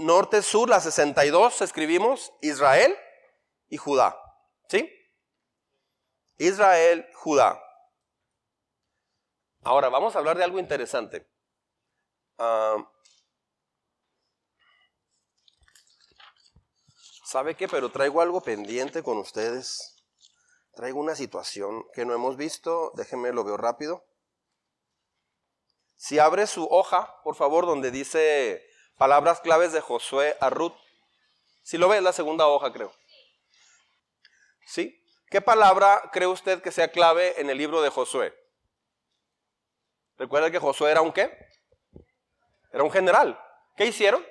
[0.01, 2.97] norte-sur, la 62, escribimos Israel
[3.69, 4.17] y Judá.
[4.69, 4.91] ¿Sí?
[6.39, 7.63] Israel, Judá.
[9.63, 11.29] Ahora vamos a hablar de algo interesante.
[12.39, 12.77] Ah,
[17.25, 17.69] ¿Sabe qué?
[17.69, 20.03] Pero traigo algo pendiente con ustedes.
[20.75, 22.91] Traigo una situación que no hemos visto.
[22.97, 24.05] Déjenme lo veo rápido.
[25.95, 28.67] Si abre su hoja, por favor, donde dice
[29.01, 30.77] palabras claves de Josué a Ruth.
[31.63, 32.95] Si lo ve, es la segunda hoja, creo.
[34.67, 35.03] ¿Sí?
[35.31, 38.39] ¿Qué palabra cree usted que sea clave en el libro de Josué?
[40.19, 41.35] ¿Recuerda que Josué era un qué?
[42.75, 43.43] Era un general.
[43.75, 44.23] ¿Qué hicieron?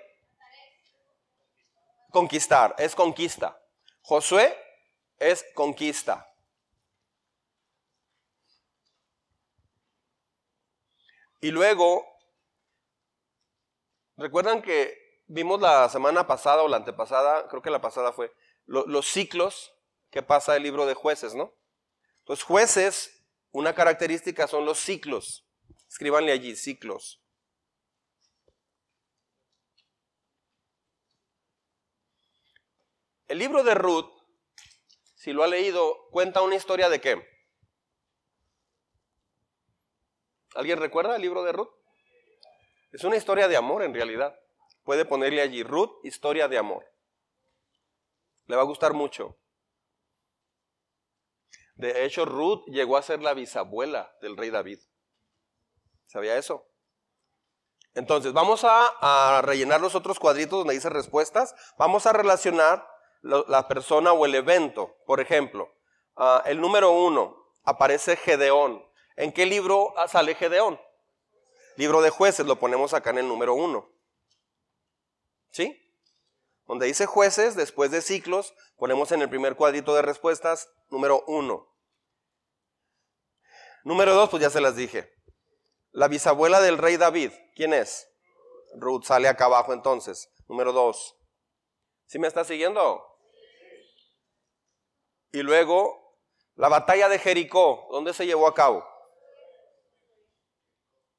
[2.11, 3.59] Conquistar, es conquista.
[4.03, 4.55] Josué
[5.17, 6.31] es conquista.
[11.41, 12.05] Y luego,
[14.19, 18.33] recuerdan que vimos la semana pasada o la antepasada, creo que la pasada fue,
[18.65, 19.73] los ciclos
[20.11, 21.53] que pasa el libro de jueces, ¿no?
[22.25, 25.47] Los jueces, una característica son los ciclos.
[25.87, 27.21] Escríbanle allí, ciclos.
[33.27, 34.11] El libro de Ruth,
[35.15, 37.27] si lo ha leído, cuenta una historia de qué?
[40.55, 41.78] ¿Alguien recuerda el libro de Ruth?
[42.91, 44.37] Es una historia de amor en realidad.
[44.83, 46.85] Puede ponerle allí Ruth, historia de amor.
[48.47, 49.37] Le va a gustar mucho.
[51.75, 54.79] De hecho, Ruth llegó a ser la bisabuela del rey David.
[56.07, 56.65] ¿Sabía eso?
[57.93, 61.55] Entonces, vamos a, rellenar los otros cuadritos donde dice respuestas.
[61.77, 62.87] Vamos a relacionar
[63.21, 64.95] la persona o el evento.
[65.05, 65.71] Por ejemplo,
[66.15, 68.83] ah, el número uno, aparece Gedeón.
[69.15, 70.79] ¿En qué libro sale Gedeón?
[71.79, 73.89] Libro de jueces, lo ponemos acá en el número uno.
[75.49, 75.81] ¿Sí?
[76.65, 81.73] Donde dice jueces, después de ciclos, ponemos en el primer cuadrito de respuestas número uno.
[83.85, 85.09] Número dos, pues ya se las dije.
[85.91, 88.09] La bisabuela del rey David, ¿quién es?
[88.75, 90.29] Ruth sale acá abajo entonces.
[90.49, 91.15] Número dos.
[92.07, 93.01] ¿Sí me está siguiendo?
[95.31, 96.19] Y luego,
[96.55, 98.85] la batalla de Jericó, ¿dónde se llevó a cabo?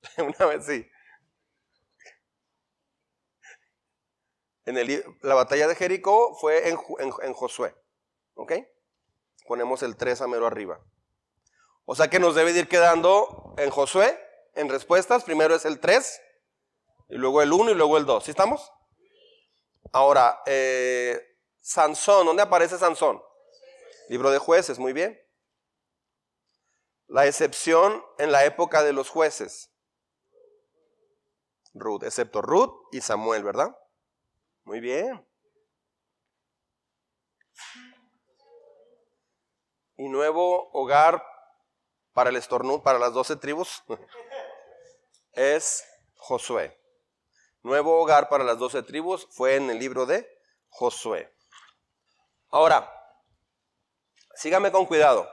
[0.18, 0.88] Una vez sí.
[4.66, 7.74] En el, la batalla de Jericó fue en, en, Josué.
[8.34, 8.52] ¿Ok?
[9.46, 10.80] Ponemos el 3 a mero arriba.
[11.86, 14.18] O sea que nos debe ir quedando en Josué,
[14.54, 15.24] en respuestas.
[15.24, 16.20] Primero es el 3,
[17.08, 18.24] y luego el 1 y luego el 2.
[18.24, 18.72] ¿Sí estamos?
[19.92, 21.20] Ahora, eh,
[21.60, 23.20] Sansón, ¿dónde aparece Sansón?
[24.08, 25.20] Libro de jueces, muy bien.
[27.08, 29.70] La excepción en la época de los jueces.
[31.74, 33.76] Ruth, excepto Ruth y Samuel, ¿verdad?
[34.64, 35.26] Muy bien.
[39.96, 41.22] Y nuevo hogar
[42.12, 43.82] para el estornudo, para las doce tribus,
[45.32, 46.78] es Josué.
[47.62, 50.26] Nuevo hogar para las doce tribus fue en el libro de
[50.68, 51.34] Josué.
[52.48, 52.90] Ahora,
[54.34, 55.28] sígame con cuidado.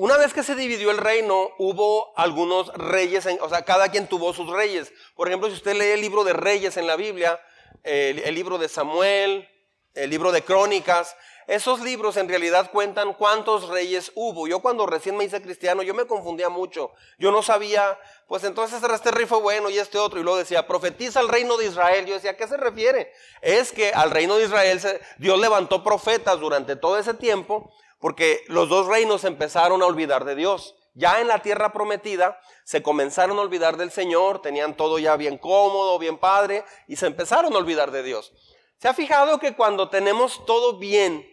[0.00, 4.32] Una vez que se dividió el reino, hubo algunos reyes, o sea, cada quien tuvo
[4.32, 4.92] sus reyes.
[5.16, 7.40] Por ejemplo, si usted lee el libro de reyes en la Biblia,
[7.82, 9.48] el, libro de Samuel,
[9.94, 11.16] el libro de crónicas,
[11.48, 14.46] esos libros en realidad cuentan cuántos reyes hubo.
[14.46, 16.92] Yo cuando recién me hice cristiano, yo me confundía mucho.
[17.18, 20.20] Yo no sabía, pues entonces este rey fue bueno y este otro.
[20.20, 22.06] Y luego decía, profetiza el reino de Israel.
[22.06, 23.12] Yo decía, ¿a qué se refiere?
[23.42, 24.80] Es que al reino de Israel
[25.16, 30.34] Dios levantó profetas durante todo ese tiempo porque los dos reinos empezaron a olvidar de
[30.34, 30.74] Dios.
[30.94, 35.38] Ya en la tierra prometida se comenzaron a olvidar del Señor, tenían todo ya bien
[35.38, 38.32] cómodo, bien padre, y se empezaron a olvidar de Dios.
[38.78, 41.28] ¿Se ha fijado que cuando tenemos todo bien,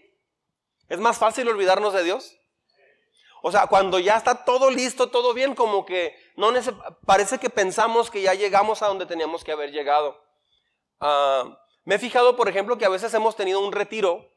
[0.89, 2.37] es más fácil olvidarnos de Dios?
[3.41, 6.51] O sea, cuando ya está todo listo, todo bien, como que no
[7.05, 10.19] parece que pensamos que ya llegamos a donde teníamos que haber llegado.
[10.99, 14.27] Ah, me he fijado, por ejemplo, que a veces hemos tenido un retiro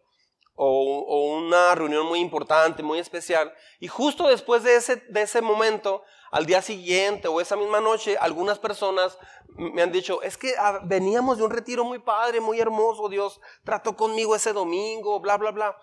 [0.61, 6.03] o, una reunión muy importante, muy especial, y justo después de ese, de ese momento,
[6.33, 9.19] al día siguiente o esa misma noche, algunas personas
[9.57, 13.41] me han dicho, es que ah, veníamos de un retiro muy padre, muy hermoso, Dios
[13.65, 15.77] trató conmigo ese domingo, bla, bla, bla.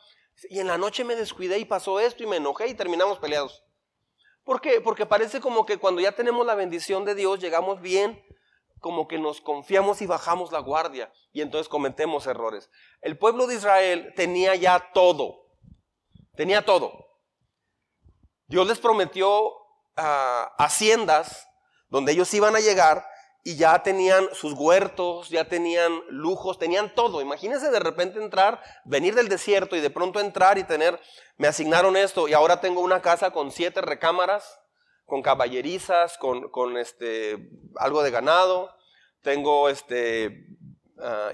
[0.50, 3.64] Y en la noche me descuidé y pasó esto y me enojé y terminamos peleados.
[4.44, 4.82] ¿Por qué?
[4.82, 8.22] Porque parece como que cuando ya tenemos la bendición de Dios, llegamos bien,
[8.86, 12.70] como que nos confiamos y bajamos la guardia y entonces cometemos errores.
[13.02, 15.48] El pueblo de Israel tenía ya todo,
[16.36, 17.08] tenía todo.
[18.46, 19.54] Dios les prometió
[19.98, 21.48] ah, haciendas
[21.90, 23.04] donde ellos iban a llegar
[23.44, 27.22] y ya tenían sus huertos, ya tenían lujos, tenían todo.
[27.22, 31.02] Imagínense de repente entrar, venir del desierto y de pronto entrar y tener,
[31.38, 34.60] me asignaron esto y ahora tengo una casa con siete recámaras,
[35.06, 38.76] con caballerizas, con, con este, algo de ganado,
[39.22, 40.48] tengo este,
[41.00, 41.32] ah,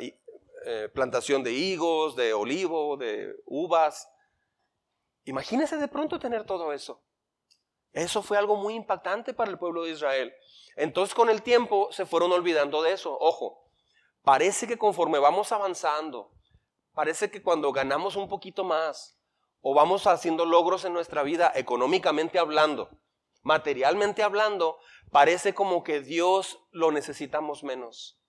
[0.65, 4.09] eh, plantación de higos, de olivo, de uvas.
[5.25, 7.01] Imagínese de pronto tener todo eso.
[7.93, 10.33] Eso fue algo muy impactante para el pueblo de Israel.
[10.75, 13.17] Entonces con el tiempo se fueron olvidando de eso.
[13.19, 13.67] Ojo,
[14.23, 16.31] parece que conforme vamos avanzando,
[16.93, 19.17] parece que cuando ganamos un poquito más
[19.61, 22.89] o vamos haciendo logros en nuestra vida, económicamente hablando,
[23.43, 24.77] materialmente hablando,
[25.11, 28.19] parece como que Dios lo necesitamos menos.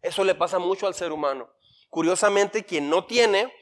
[0.00, 1.50] Eso le pasa mucho al ser humano.
[1.88, 3.52] Curiosamente, quien no tiene,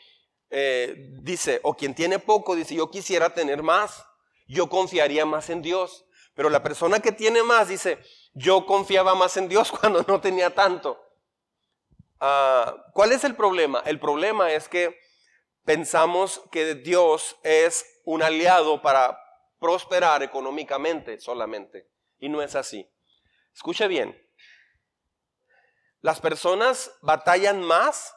[0.51, 4.05] eh, dice, o quien tiene poco, dice, yo quisiera tener más,
[4.49, 6.07] yo confiaría más en Dios.
[6.35, 7.99] Pero la persona que tiene más dice,
[8.33, 10.99] yo confiaba más en Dios cuando no tenía tanto.
[12.21, 13.83] Ah, ¿Cuál es el problema?
[13.85, 14.99] El problema es que
[15.65, 19.19] pensamos que Dios es un aliado para
[19.61, 21.89] prosperar económicamente solamente.
[22.19, 22.91] Y no es así.
[23.55, 24.21] Escuche bien.
[26.01, 28.17] Las personas batallan más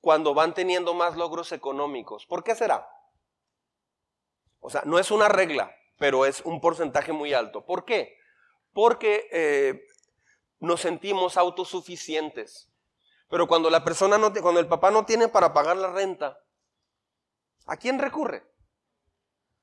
[0.00, 2.26] cuando van teniendo más logros económicos.
[2.26, 2.88] ¿Por qué será?
[4.60, 7.66] O sea, no es una regla, pero es un porcentaje muy alto.
[7.66, 8.16] ¿Por qué?
[8.72, 9.82] Porque eh,
[10.60, 12.72] nos sentimos autosuficientes.
[13.28, 16.38] Pero cuando la persona no, cuando el papá no tiene para pagar la renta,
[17.66, 18.44] ¿a quién recurre?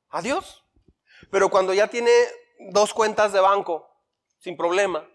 [0.09, 0.62] A Dios.
[1.33, 2.11] Pero cuando ya tiene
[2.69, 3.89] dos cuentas de banco,
[4.37, 5.09] sin problema,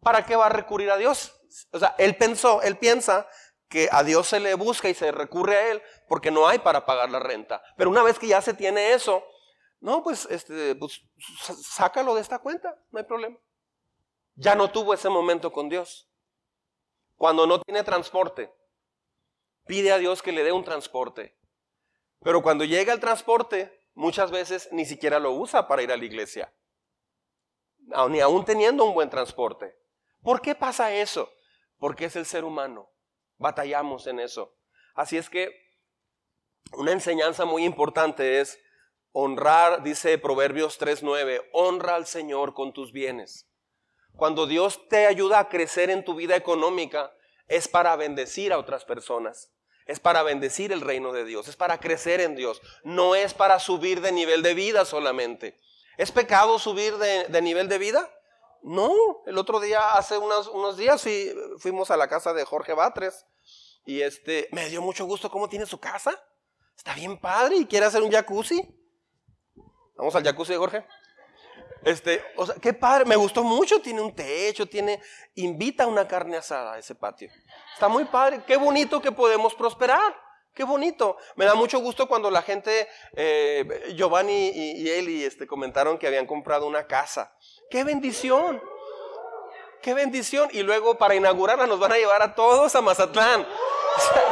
[0.00, 1.34] ¿para qué va a recurrir a Dios?
[1.72, 3.26] O sea, él pensó, él piensa
[3.70, 6.84] que a Dios se le busca y se recurre a él porque no hay para
[6.84, 7.62] pagar la renta.
[7.78, 9.24] Pero una vez que ya se tiene eso,
[9.80, 11.00] no, pues, este, pues
[11.62, 13.38] sácalo de esta cuenta, no hay problema.
[14.34, 16.10] Ya no tuvo ese momento con Dios.
[17.16, 18.52] Cuando no tiene transporte,
[19.64, 21.38] pide a Dios que le dé un transporte.
[22.20, 26.04] Pero cuando llega el transporte, muchas veces ni siquiera lo usa para ir a la
[26.04, 26.52] iglesia,
[28.10, 29.74] ni aún teniendo un buen transporte.
[30.22, 31.30] ¿Por qué pasa eso?
[31.78, 32.90] Porque es el ser humano.
[33.36, 34.56] Batallamos en eso.
[34.94, 35.52] Así es que
[36.72, 38.58] una enseñanza muy importante es
[39.12, 43.48] honrar, dice Proverbios 3.9, honra al Señor con tus bienes.
[44.16, 47.12] Cuando Dios te ayuda a crecer en tu vida económica,
[47.46, 49.52] es para bendecir a otras personas.
[49.86, 53.58] Es para bendecir el reino de Dios, es para crecer en Dios, no es para
[53.60, 55.58] subir de nivel de vida solamente.
[55.96, 58.10] ¿Es pecado subir de, nivel de vida?
[58.62, 58.92] No,
[59.26, 61.04] el otro día, hace unos, días,
[61.58, 63.26] fuimos a la casa de Jorge Batres
[63.84, 66.18] y este, me dio mucho gusto cómo tiene su casa.
[66.76, 68.60] Está bien padre y quiere hacer un jacuzzi.
[69.96, 70.86] Vamos al jacuzzi de Jorge.
[71.84, 75.02] Este, o sea, qué padre, me gustó mucho, tiene un techo, tiene,
[75.34, 77.30] invita a una carne asada a ese patio.
[77.74, 80.16] Está muy padre, qué bonito que podemos prosperar,
[80.54, 81.18] qué bonito.
[81.36, 86.26] Me da mucho gusto cuando la gente, eh, Giovanni y, Eli este, comentaron que habían
[86.26, 87.36] comprado una casa.
[87.70, 88.62] Qué bendición,
[89.82, 90.48] qué bendición.
[90.52, 93.46] Y luego para inaugurarla nos van a llevar a todos a Mazatlán.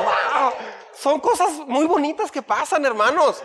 [0.95, 3.43] Son cosas muy bonitas que pasan, hermanos.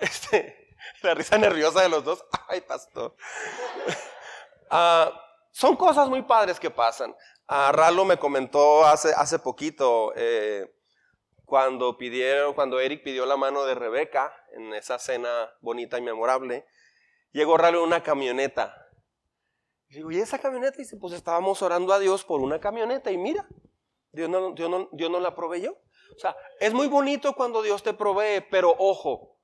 [0.00, 0.61] Este,
[1.04, 2.24] la risa nerviosa de los dos.
[2.48, 3.14] Ay, pastor.
[4.70, 5.12] Ah,
[5.50, 7.14] son cosas muy padres que pasan.
[7.48, 10.74] Uh, Ralo me comentó hace, hace poquito, eh,
[11.44, 16.66] cuando pidieron, cuando Eric pidió la mano de Rebeca en esa cena bonita y memorable,
[17.32, 18.74] llegó Ralo en una camioneta.
[19.88, 20.76] Y digo, ¿y esa camioneta?
[20.76, 23.46] Y dice, pues estábamos orando a Dios por una camioneta y mira,
[24.12, 25.72] Dios no, Dios no, Dios no la proveyó.
[26.16, 29.36] O sea, es muy bonito cuando Dios te provee, pero ojo,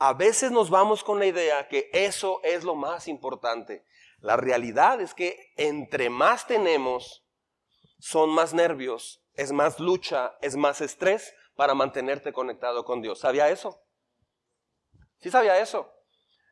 [0.00, 3.84] a veces nos vamos con la idea que eso es lo más importante.
[4.20, 7.26] La realidad es que entre más tenemos,
[7.98, 13.20] son más nervios, es más lucha, es más estrés para mantenerte conectado con Dios.
[13.20, 13.82] ¿Sabía eso?
[15.18, 15.92] Sí sabía eso.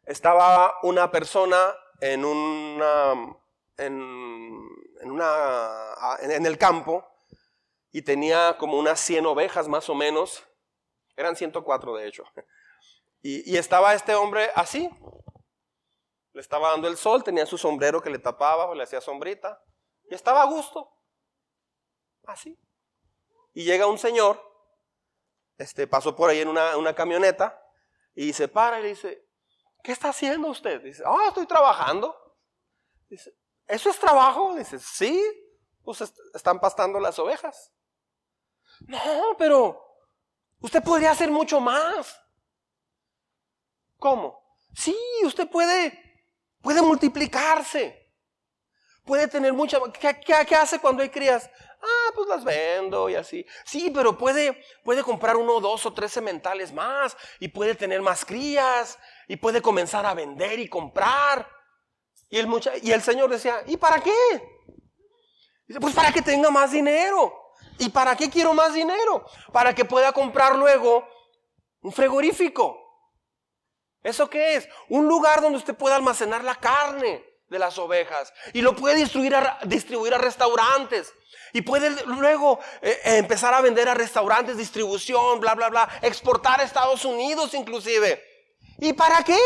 [0.04, 3.34] Estaba una persona en una,
[3.78, 4.68] en,
[5.00, 7.02] en el campo
[7.92, 10.44] y tenía como unas 100 ovejas más o menos.
[11.16, 12.25] Eran 104 de hecho.
[13.21, 14.88] Y, estaba este hombre así.
[16.33, 19.60] Le estaba dando el sol, tenía su sombrero que le tapaba, le hacía sombrita.
[20.08, 20.90] Y estaba a gusto.
[22.27, 22.58] Así.
[23.54, 24.40] Y llega un señor,
[25.56, 27.60] este, pasó por ahí en una, camioneta
[28.14, 29.27] y se para y le dice,
[29.83, 30.81] ¿qué está haciendo usted?
[30.83, 32.16] Dice, ah, estoy trabajando.
[33.08, 33.35] Dice,
[33.66, 34.54] ¿eso es trabajo?
[34.54, 35.21] Dice, sí,
[35.83, 36.00] pues
[36.35, 37.73] están pastando las ovejas.
[38.81, 39.83] No, pero
[40.60, 42.21] usted podría hacer mucho más.
[43.99, 44.40] ¿Cómo?
[44.75, 45.99] Sí, usted puede,
[46.63, 48.07] puede multiplicarse.
[49.05, 49.79] Puede tener mucha...
[49.99, 51.51] ¿Qué, qué, hace cuando hay crías?
[51.81, 53.44] Ah, pues las vendo y así.
[53.65, 58.25] Sí, pero puede, puede comprar uno, dos o tres sementales más y puede tener más
[58.25, 61.49] crías y puede comenzar a vender y comprar.
[62.29, 62.49] Y el,
[62.83, 64.13] y el Señor decía, ¿y para qué?
[65.67, 67.33] Dice, pues para que tenga más dinero.
[67.79, 69.25] ¿Y para qué quiero más dinero?
[69.53, 71.07] Para que pueda comprar luego
[71.81, 72.87] un frigorífico.
[74.03, 74.69] ¿Eso qué es?
[74.88, 79.35] Un lugar donde usted pueda almacenar la carne de las ovejas y lo puede distribuir
[79.35, 81.13] a, distribuir a restaurantes
[81.53, 86.61] y puede luego eh, eh, empezar a vender a restaurantes, distribución, bla, bla, bla, exportar
[86.61, 88.23] a Estados Unidos inclusive.
[88.79, 89.38] ¿Y para qué?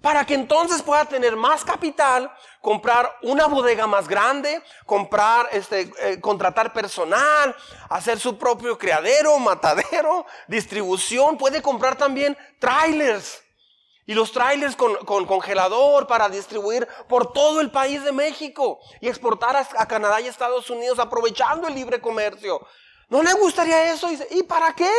[0.00, 6.20] Para que entonces pueda tener más capital, comprar una bodega más grande, comprar, este, eh,
[6.20, 7.54] contratar personal,
[7.88, 13.42] hacer su propio criadero, matadero, distribución, puede comprar también trailers
[14.10, 19.54] y los trailers con, congelador para distribuir por todo el país de México y exportar
[19.54, 22.66] a, Canadá y Estados Unidos aprovechando el libre comercio.
[23.08, 24.08] ¿No le gustaría eso?
[24.32, 24.90] ¿Y para qué?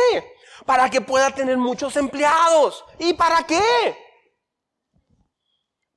[0.64, 2.86] Para que pueda tener muchos empleados.
[2.98, 4.11] ¿Y para qué?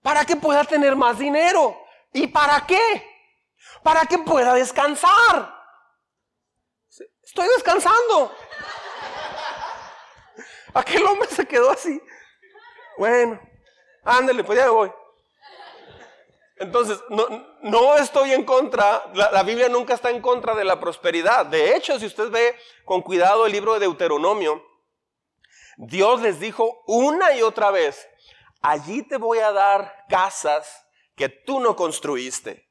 [0.05, 1.75] Para que pueda tener más dinero.
[2.13, 2.79] ¿Y para qué?
[3.81, 5.51] Para que pueda descansar.
[7.23, 8.31] Estoy descansando.
[10.75, 11.99] Aquel hombre se quedó así.
[12.99, 13.41] Bueno,
[14.03, 14.93] ándale, pues ya voy.
[16.57, 17.25] Entonces, no,
[17.63, 21.47] no, estoy en contra, la, la, Biblia nunca está en contra de la prosperidad.
[21.47, 24.63] De hecho, si usted ve con cuidado el libro de Deuteronomio,
[25.77, 28.07] Dios les dijo una y otra vez,
[28.65, 30.85] allí te voy a dar casas
[31.15, 32.67] que tú no construiste,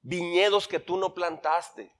[0.00, 1.94] viñedos que tú no plantaste,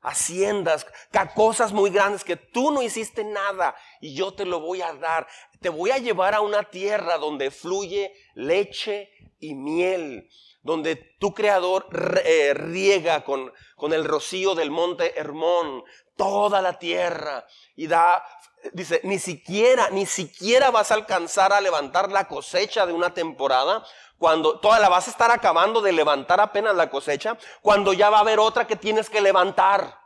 [0.00, 0.86] haciendas,
[1.34, 5.26] cosas muy grandes que tú no hiciste nada y yo te lo voy a dar.
[5.60, 10.28] Te voy a llevar a una tierra donde fluye leche y miel,
[10.62, 11.88] donde tu creador
[12.24, 15.84] eh, riega con, con el rocío del monte Hermón
[16.16, 17.44] toda la tierra
[17.74, 18.24] y da
[18.72, 23.84] dice, ni siquiera, ni siquiera vas a alcanzar a levantar la cosecha de una temporada,
[24.18, 28.18] cuando toda la vas a estar acabando de levantar apenas la cosecha, cuando ya va
[28.18, 30.00] a haber otra que tienes que levantar.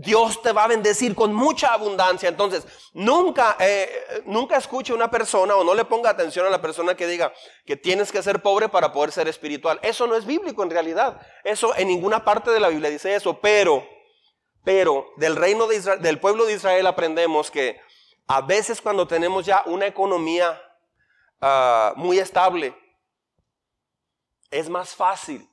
[0.00, 2.28] Dios te va a bendecir con mucha abundancia.
[2.28, 6.62] Entonces, nunca, eh, nunca escuche a una persona o no le ponga atención a la
[6.62, 7.32] persona que diga
[7.66, 9.80] que tienes que ser pobre para poder ser espiritual.
[9.82, 11.20] Eso no es bíblico en realidad.
[11.42, 13.40] Eso en ninguna parte de la Biblia dice eso.
[13.40, 13.84] Pero,
[14.62, 17.80] pero del reino de Israel, del pueblo de Israel aprendemos que
[18.28, 20.60] a veces cuando tenemos ya una economía
[21.40, 22.76] ah, muy estable,
[24.50, 25.48] es más fácil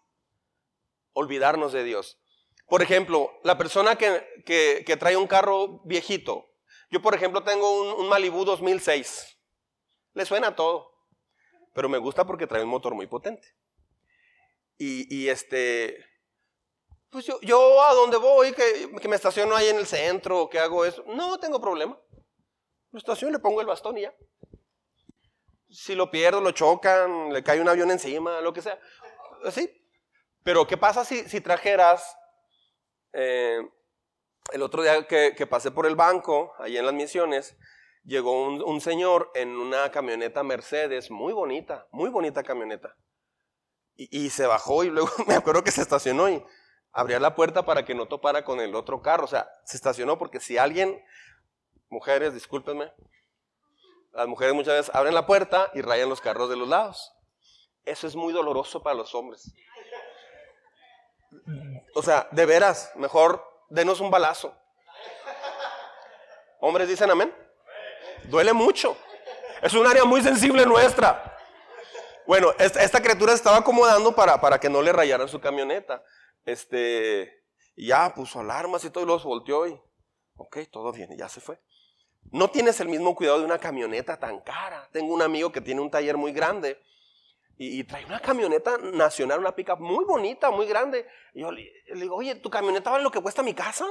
[1.14, 2.20] olvidarnos de Dios.
[2.68, 6.52] Por ejemplo, la persona que, trae un carro viejito.
[6.92, 9.38] Yo, por ejemplo, tengo un, Malibu 2006.
[10.14, 10.92] Le suena todo.
[11.74, 13.56] Pero me gusta porque trae un motor muy potente.
[14.78, 16.06] Y, este,
[17.10, 20.60] pues yo, yo, a donde voy, que, que, me estaciono ahí en el centro, que
[20.60, 21.98] hago eso, no tengo problema.
[22.96, 24.16] Lo estaciono, le pongo el bastón y ya.
[25.70, 28.80] Si lo pierdo, lo chocan, le cae un avión encima, lo que sea.
[29.52, 29.70] Sí.
[30.44, 32.16] Pero ¿qué pasa si, si trajeras
[33.12, 33.60] eh,
[34.54, 37.58] el otro día que, pasé por el banco, ahí en las misiones,
[38.06, 42.96] llegó un, señor en una camioneta Mercedes, muy bonita, muy bonita camioneta.
[43.98, 46.42] Y, se bajó y luego me acuerdo que se estacionó y
[46.94, 49.26] abría la puerta para que no topara con el otro carro.
[49.26, 51.04] O sea, se estacionó porque si alguien,
[51.90, 52.92] mujeres, discúlpenme,
[54.16, 57.14] las mujeres muchas veces abren la puerta y rayan los carros de los lados.
[57.84, 59.54] Eso es muy doloroso para los hombres.
[61.94, 64.58] O sea, de veras, mejor denos un balazo.
[66.62, 67.36] Hombres dicen amén.
[68.24, 68.98] Duele mucho.
[69.62, 71.38] Es un área muy sensible nuestra.
[72.26, 76.04] Bueno, esta, criatura se estaba acomodando para, para que no le rayaran su camioneta.
[76.46, 77.44] Este,
[77.76, 79.80] ya puso alarmas y todo y los volteó y,
[80.38, 81.60] ok, todo bien, y ya se fue.
[82.32, 84.90] No tienes el mismo cuidado de una camioneta tan cara.
[84.92, 86.80] Tengo un amigo que tiene un taller muy grande
[87.58, 91.08] y, trae una camioneta nacional, una pickup muy bonita, muy grande.
[91.34, 93.86] Y yo le, digo, oye, ¿tu camioneta vale lo que cuesta mi casa?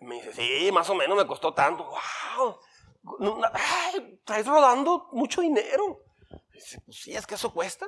[0.00, 1.84] me dice, sí, más o menos me costó tanto.
[1.84, 2.58] ¡Wow!
[4.24, 6.02] traes rodando mucho dinero.
[6.52, 7.86] Dice, pues sí, es que eso cuesta.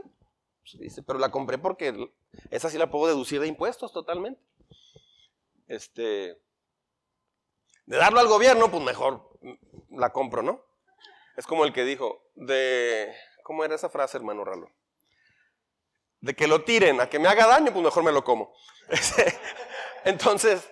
[0.75, 2.11] Dice, pero la compré porque
[2.51, 4.41] esa sí la puedo deducir de impuestos totalmente.
[5.69, 6.39] Este,
[7.87, 9.31] de darlo al gobierno, pues mejor
[9.91, 10.65] la compro, ¿no?
[11.37, 13.13] Es como el que dijo, de
[13.43, 14.71] ¿Cómo era esa frase, hermano Ralo?
[16.21, 18.55] De que lo tiren, a que me haga daño, pues mejor me lo como.
[20.05, 20.71] Entonces,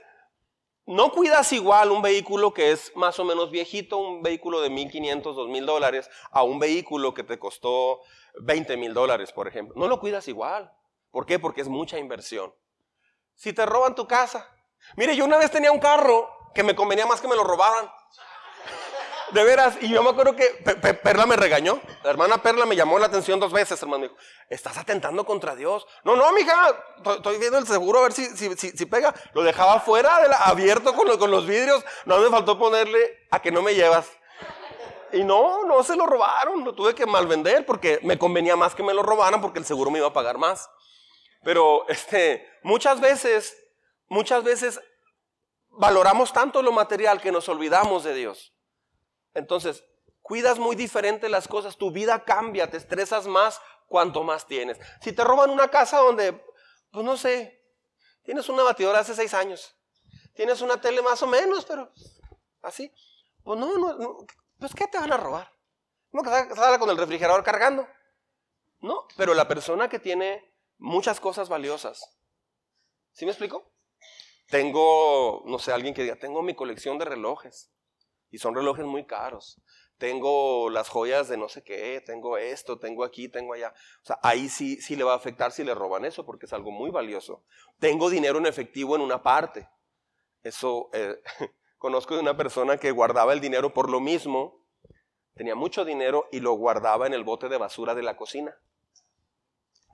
[0.87, 5.23] no cuidas igual un vehículo que es más o menos viejito, un vehículo de 1.500,
[5.23, 8.01] 2.000 dólares, a un vehículo que te costó
[8.41, 9.75] 20 mil dólares, por ejemplo.
[9.77, 10.73] No lo cuidas igual.
[11.11, 11.41] ¿Por qué?
[11.41, 12.55] Porque es mucha inversión.
[13.35, 14.49] Si te roban tu casa.
[14.97, 17.91] Mire, yo una vez tenía un carro que me convenía más que me lo robaran.
[19.33, 20.45] De veras, y yo me acuerdo que
[21.05, 21.81] Perla me regañó.
[22.03, 24.03] La hermana Perla me llamó la atención dos veces, hermano.
[24.05, 24.17] Dijo,
[24.49, 25.87] estás atentando contra Dios.
[26.03, 26.53] No, no, mija,
[27.17, 29.15] estoy viendo el seguro a ver si, si, si, pega.
[29.33, 31.85] Lo dejaba fuera, abierto con, con los vidrios.
[32.07, 34.11] No me faltó ponerle a que no me llevas.
[35.13, 38.83] Y no, no se lo robaron, lo tuve que malvender porque me convenía más que
[38.83, 40.69] me lo robaran porque el seguro me iba a pagar más.
[41.43, 43.57] Pero este, muchas veces,
[44.09, 44.81] muchas veces
[45.71, 48.55] valoramos tanto lo material que nos olvidamos de Dios.
[49.35, 49.85] Entonces,
[50.21, 54.79] cuidas muy diferente las cosas, tu vida cambia, te estresas más cuanto más tienes.
[55.01, 56.33] Si te roban una casa donde,
[56.91, 57.65] pues no sé,
[58.23, 59.77] tienes una batidora hace seis años,
[60.35, 61.93] tienes una tele más o menos, pero
[62.63, 62.93] así,
[63.43, 64.19] pues no, no,
[64.59, 65.53] pues ¿qué te van a robar?
[66.13, 67.87] No, que salga con el refrigerador cargando.
[68.81, 72.17] No, pero la persona que tiene muchas cosas valiosas,
[73.13, 73.71] ¿sí me explico?
[74.51, 77.71] Tengo, no sé, alguien que diga, tengo mi colección de relojes.
[78.31, 79.61] Y son relojes muy caros.
[79.97, 83.75] Tengo las joyas de no sé qué, tengo esto, tengo aquí, tengo allá.
[84.03, 86.53] O sea, ahí sí, sí le va a afectar si le roban eso, porque es
[86.53, 87.45] algo muy valioso.
[87.79, 89.69] Tengo dinero en efectivo en una parte.
[90.43, 91.21] Eso, eh,
[91.79, 94.65] conozco de una persona que guardaba el dinero por lo mismo.
[95.35, 98.57] Tenía mucho dinero y lo guardaba en el bote de basura de la cocina.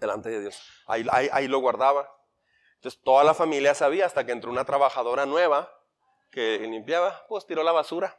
[0.01, 0.63] Delante de Dios.
[0.87, 2.16] Ahí, ahí, ahí lo guardaba.
[2.87, 5.77] Entonces toda la familia sabía hasta que entró una trabajadora nueva
[6.31, 8.17] que limpiaba, pues tiró la basura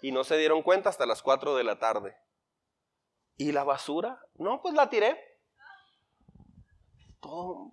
[0.00, 2.16] y no se dieron cuenta hasta las 4 de la tarde.
[3.36, 4.24] ¿Y la basura?
[4.34, 5.18] No, pues la tiré.
[7.20, 7.72] Todo.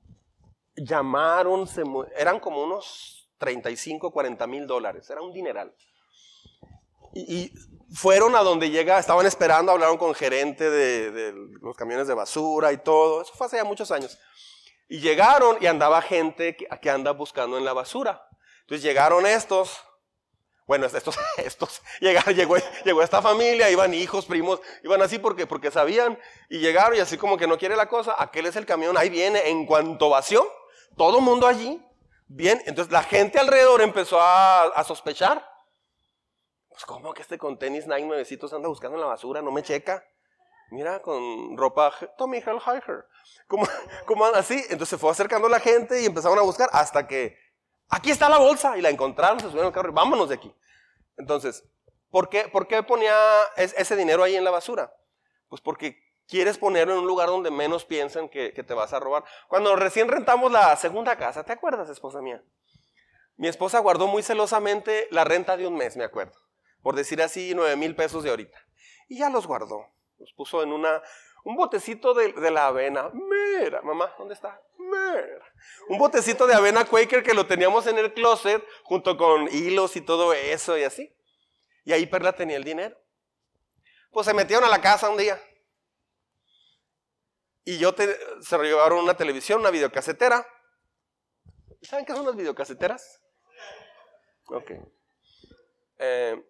[0.78, 1.70] Llamaron,
[2.18, 5.76] eran como unos 35, 40 mil dólares, era un dineral.
[7.14, 7.53] Y,
[7.93, 12.78] fueron a donde llega, estaban esperando, hablaron con gerente de, los camiones de basura y
[12.80, 13.22] todo.
[13.22, 14.18] Eso fue hace ya muchos años.
[14.90, 18.28] Y llegaron y andaba gente que, que anda buscando en la basura.
[18.62, 19.82] Entonces llegaron estos,
[20.70, 25.72] bueno, estos, estos, llegaron, llegó, llegó esta familia, iban hijos, primos, iban así porque, porque
[25.72, 26.20] sabían,
[26.50, 29.10] y llegaron y así como que no quiere la cosa, aquel es el camión, ahí
[29.10, 30.48] viene, en cuanto vació,
[30.96, 31.84] todo mundo allí,
[32.28, 35.44] bien, entonces la gente alrededor empezó a, sospechar.
[36.68, 39.64] Pues cómo que este con tenis Nike nuevecitos anda buscando en la basura, no me
[39.64, 40.04] checa.
[40.72, 43.05] Mira, con ropa Tommy Hilfiger.
[44.05, 47.36] Como, así, entonces se fue acercando la gente y empezaron a buscar hasta que
[47.89, 50.53] Aquí está la bolsa y la encontraron, se subieron al carro y vámonos de aquí.
[51.17, 51.63] Entonces,
[52.11, 53.15] ¿por qué, por qué ponía
[53.57, 54.93] ese dinero ahí en la basura?
[55.49, 59.24] Pues porque quieres ponerlo en un lugar donde menos piensen que, te vas a robar.
[59.47, 62.43] Cuando recién rentamos la segunda casa, ¿te acuerdas, esposa mía?
[63.38, 66.38] Mi esposa guardó muy celosamente la renta de un mes, me acuerdo.
[66.84, 68.59] Por decir así, nueve mil pesos de ahorita.
[69.07, 69.88] Y ya los guardó.
[70.20, 71.01] Los puso en una,
[71.43, 73.09] un botecito de, de, la avena.
[73.13, 74.61] Mira, mamá, ¿dónde está?
[74.78, 75.45] Mira.
[75.88, 80.01] Un botecito de avena Quaker que lo teníamos en el closet junto con hilos y
[80.01, 81.15] todo eso y así.
[81.86, 82.97] Y ahí Perla tenía el dinero.
[84.11, 85.41] Pues se metieron a la casa un día.
[87.63, 90.45] Y yo te, se llevaron una televisión, una videocasetera.
[91.82, 93.22] ¿Saben qué son las videocaseteras?
[94.47, 94.72] Ok.
[95.99, 96.49] Eh,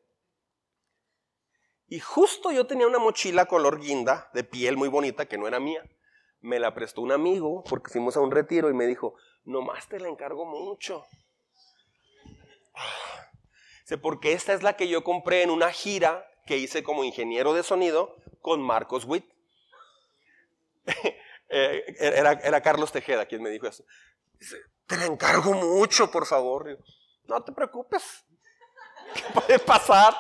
[1.90, 5.60] y justo yo tenía una mochila color guinda, de piel muy bonita, que no era
[5.60, 5.84] mía.
[6.40, 10.00] Me la prestó un amigo porque fuimos a un retiro y me dijo, nomás te
[10.00, 11.04] la encargo mucho.
[13.86, 17.54] Sé, porque esta es la que yo compré en una gira que hice como ingeniero
[17.54, 19.26] de sonido con Marcos Witt.
[21.52, 23.84] Eh, era, era, Carlos Tejeda quien me dijo eso.
[24.40, 26.78] Dice, te la encargo mucho, por favor.
[27.24, 28.24] no te preocupes.
[29.16, 30.14] ¿Qué puede pasar?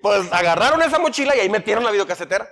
[0.00, 2.48] Pues agarraron esa mochila y ahí metieron la videocasetera.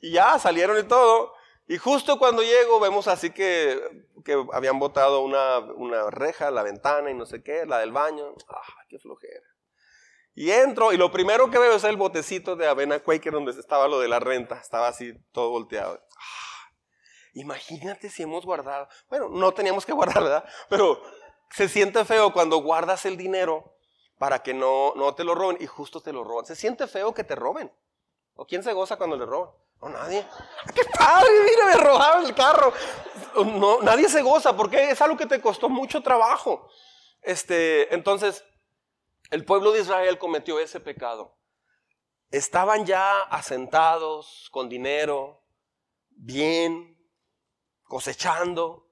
[0.00, 1.34] Y ya salieron y todo.
[1.66, 3.80] Y justo cuando llego vemos así que,
[4.24, 8.34] que habían botado una, una reja, la ventana y no sé qué, la del baño.
[8.48, 9.46] ¡Ah, qué flojera!
[10.34, 13.88] Y entro y lo primero que veo es el botecito de avena Quaker donde estaba
[13.88, 14.56] lo de la renta.
[14.56, 16.00] Estaba así todo volteado.
[16.16, 16.72] ¡Ah!
[17.34, 18.88] Imagínate si hemos guardado.
[19.08, 20.44] Bueno, no teníamos que guardar, ¿verdad?
[20.68, 21.00] Pero
[21.50, 23.76] se siente feo cuando guardas el dinero
[24.20, 26.44] para que no, no te lo roben y justo te lo roban.
[26.44, 27.72] Se siente feo que te roben.
[28.34, 29.50] ¿O quién se goza cuando le roban?
[29.80, 30.26] No, nadie.
[30.74, 31.30] ¡Qué padre!
[31.42, 32.70] Mira, me robaron el carro.
[33.34, 36.68] No, nadie se goza porque es algo que te costó mucho trabajo.
[37.22, 38.44] Este, entonces,
[39.30, 41.38] el pueblo de Israel cometió ese pecado.
[42.30, 45.42] Estaban ya asentados con dinero,
[46.10, 46.94] bien,
[47.84, 48.86] cosechando,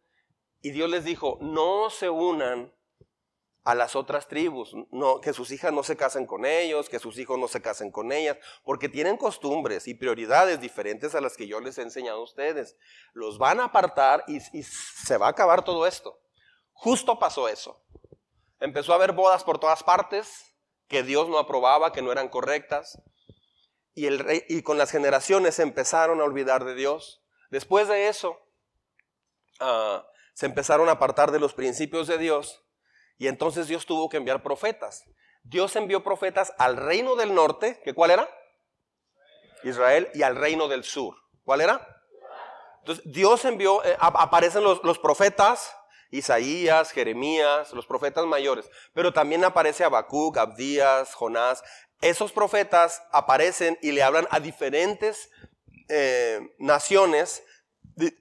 [0.63, 2.73] y Dios les dijo, no se unan
[3.69, 4.75] a las otras tribus,
[5.21, 8.13] que sus hijas no se casen con ellos, que sus hijos no se casen con
[8.13, 12.23] ellas, porque tienen costumbres y prioridades diferentes a las que yo les he enseñado a
[12.23, 12.79] ustedes.
[13.13, 16.19] Los van a apartar y, se va a acabar todo esto.
[16.73, 17.85] justo pasó eso.
[18.59, 20.57] Empezó a haber bodas por todas partes
[20.87, 23.03] que Dios no aprobaba, que no eran correctas.
[23.93, 27.23] Y, el rey, y con las generaciones empezaron a olvidar de Dios.
[27.51, 28.41] Después de eso,
[29.61, 32.65] ah, se empezaron a apartar de los principios de Dios.
[33.19, 35.05] Y entonces Dios tuvo que enviar profetas.
[35.43, 38.29] Dios envió profetas al reino del norte, que cuál era?
[39.65, 41.17] Israel, y al reino del sur.
[41.45, 41.87] ¿Cuál era?
[42.81, 45.75] Entonces Dios envió, eh, aparecen los, profetas,
[46.11, 51.63] Isaías, Jeremías, los profetas mayores, pero también aparece Habacuc, Abdías, Jonás.
[52.01, 55.31] Esos profetas aparecen y le hablan a diferentes
[55.89, 57.43] eh, naciones,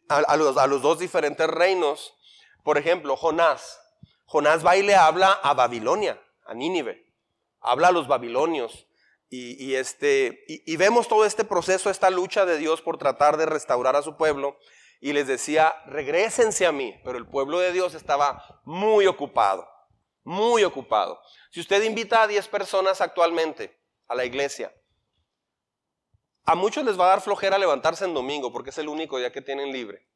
[0.09, 2.15] a los dos diferentes reinos.
[2.63, 3.79] Por ejemplo, Jonás.
[4.27, 7.13] Jonás va y le habla a Babilonia, a Nínive.
[7.61, 8.87] Habla a los babilonios.
[9.29, 13.97] Y, este, y, vemos todo este proceso, esta lucha de Dios por tratar de restaurar
[13.97, 14.57] a su pueblo
[15.01, 16.97] y les decía, regresense a mí.
[17.03, 19.67] Pero el pueblo de Dios estaba muy ocupado,
[20.23, 21.19] muy ocupado.
[21.51, 24.73] Si usted invita a 10 personas actualmente a la iglesia,
[26.45, 29.33] a muchos les va a dar flojera levantarse en domingo porque es el único día
[29.33, 30.07] que tienen libre.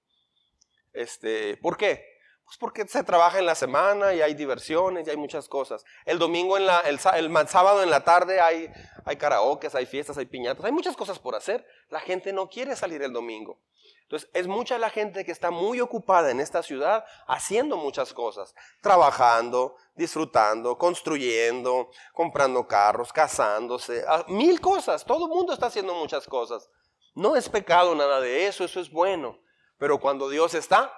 [0.94, 2.11] Este, ¿Por qué?
[2.52, 5.86] Pues porque se trabaja en la semana y hay diversiones y hay muchas cosas.
[6.04, 8.70] El domingo, el, sábado en la tarde hay,
[9.06, 11.66] hay karaokes, hay fiestas, hay piñatas, hay muchas cosas por hacer.
[11.88, 13.62] La gente no quiere salir el domingo.
[14.02, 18.54] Entonces, es mucha la gente que está muy ocupada en esta ciudad haciendo muchas cosas,
[18.82, 25.06] trabajando, disfrutando, construyendo, comprando carros, casándose, ah, mil cosas.
[25.06, 26.70] Todo el mundo está haciendo muchas cosas.
[27.16, 29.40] No es pecado nada de eso, eso es bueno.
[29.78, 30.94] Pero cuando Dios está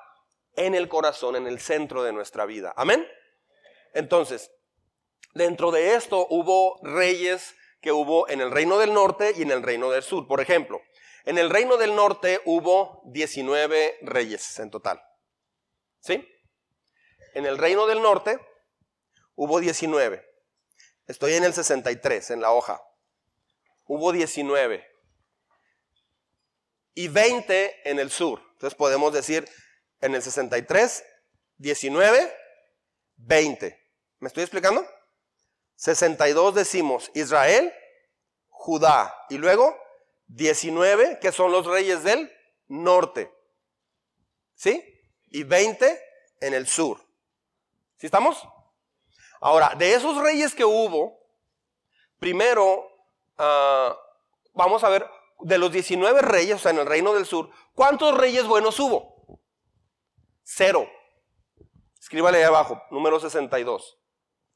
[0.55, 2.73] en el corazón, en el centro de nuestra vida.
[2.75, 3.07] Amén.
[3.93, 4.51] Entonces,
[5.33, 9.61] dentro de esto hubo reyes que hubo en el reino del norte y en el
[9.61, 10.27] reino del sur.
[10.27, 10.81] Por ejemplo,
[11.25, 15.01] en el reino del norte hubo 19 reyes en total.
[15.99, 16.27] ¿Sí?
[17.33, 18.39] En el reino del norte
[19.35, 20.23] hubo 19.
[21.07, 22.81] Estoy en el 63, en la hoja.
[23.85, 24.85] Hubo 19.
[26.95, 28.41] Y 20 en el sur.
[28.53, 29.47] Entonces podemos decir
[30.03, 31.05] en el 63,
[31.57, 32.37] 19,
[33.15, 33.89] 20.
[34.19, 34.85] ¿Me estoy explicando?
[35.75, 37.73] 62 decimos Israel,
[38.49, 39.15] Judá.
[39.29, 39.75] Y luego
[40.27, 42.29] 19, que son los reyes del
[42.67, 43.33] norte.
[44.55, 44.83] ¿Sí?
[45.27, 46.01] Y 20
[46.41, 46.99] en el sur.
[47.97, 48.45] ¿Sí estamos?
[49.39, 51.17] Ahora, de esos reyes que hubo,
[52.19, 52.89] primero
[53.37, 53.97] ah,
[54.53, 58.17] vamos a ver, de los 19 reyes, o sea, en el reino del sur, ¿cuántos
[58.17, 59.12] reyes buenos hubo?
[60.43, 60.89] Cero.
[61.99, 63.97] Escríbale ahí abajo, número 62.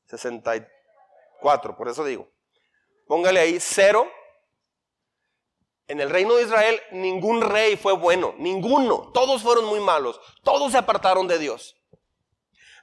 [0.05, 2.29] 64, por eso digo.
[3.07, 4.09] Póngale ahí cero
[5.88, 9.09] en el reino de Israel ningún rey fue bueno, ninguno.
[9.13, 11.77] Todos fueron muy malos, todos se apartaron de Dios.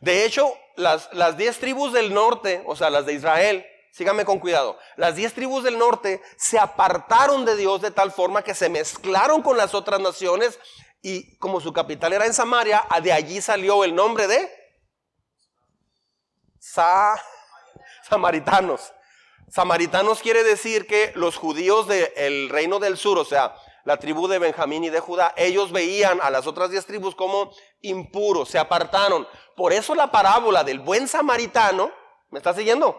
[0.01, 4.39] De hecho, las, las diez tribus del norte, o sea, las de Israel, síganme con
[4.39, 8.71] cuidado, las diez tribus del norte se apartaron de Dios de tal forma que se
[8.71, 10.59] mezclaron con las otras naciones
[11.05, 14.51] y como su capital era en Samaria, de allí salió el nombre de
[18.09, 18.95] Samaritanos.
[19.51, 24.39] Samaritanos quiere decir que los judíos del reino del sur, o sea, la tribu de
[24.39, 27.53] Benjamín y de Judá, ellos veían a las otras diez tribus como
[27.83, 29.29] impuros, se apartaron.
[29.57, 31.93] Por eso la parábola del buen samaritano,
[32.31, 32.99] ¿me está siguiendo?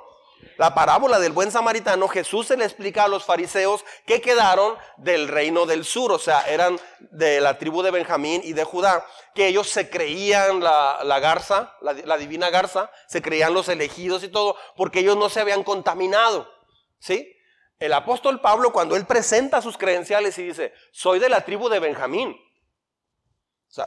[0.57, 5.27] La parábola del buen samaritano, Jesús se le explica a los fariseos que quedaron del
[5.27, 6.79] reino del sur, o sea, eran
[7.11, 12.17] de la tribu de Benjamín y de Judá, que ellos se creían la, garza, la,
[12.17, 16.49] divina garza, se creían los elegidos y todo, porque ellos no se habían contaminado,
[16.99, 17.33] ¿sí?
[17.77, 21.79] El apóstol Pablo, cuando él presenta sus credenciales y dice, soy de la tribu de
[21.79, 22.33] Benjamín,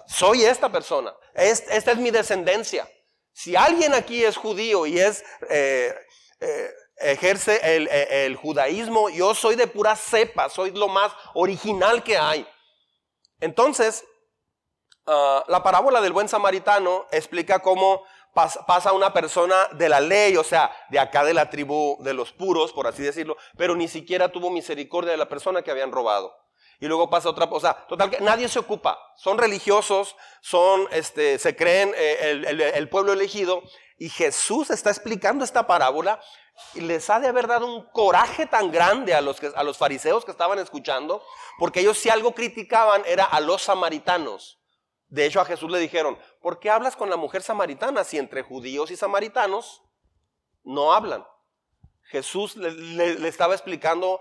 [0.07, 2.87] soy esta persona, esta es mi descendencia.
[3.33, 5.95] Si alguien aquí es judío y es eh,
[6.41, 6.70] eh,
[7.01, 12.47] ejerce eh, el, judaísmo, yo soy de pura cepa, soy lo más original que hay.
[13.41, 14.05] Entonces,
[15.07, 20.45] ah, la parábola del buen samaritano explica cómo pasa una persona de la ley, o
[20.45, 24.30] sea, de acá de la tribu de los puros, por así decirlo, pero ni siquiera
[24.30, 26.36] tuvo misericordia de la persona que habían robado.
[26.78, 31.57] Y luego pasa otra cosa, total que nadie se ocupa, son religiosos, son, este, se
[31.57, 33.64] creen eh, el pueblo elegido
[33.99, 36.21] y Jesús está explicando esta parábola
[36.75, 40.25] y les ha de haber dado un coraje tan grande a los, a los fariseos
[40.25, 41.23] que estaban escuchando,
[41.59, 44.61] porque ellos si algo criticaban era a los samaritanos.
[45.09, 48.43] De hecho a Jesús le dijeron, ¿por qué hablas con la mujer samaritana si entre
[48.43, 49.83] judíos y samaritanos
[50.63, 51.27] no hablan?
[52.05, 54.21] Jesús le, estaba explicando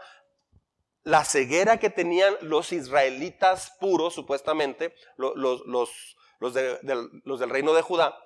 [1.04, 8.18] la ceguera que tenían los israelitas puros, supuestamente, los, los, los del reino de Judá,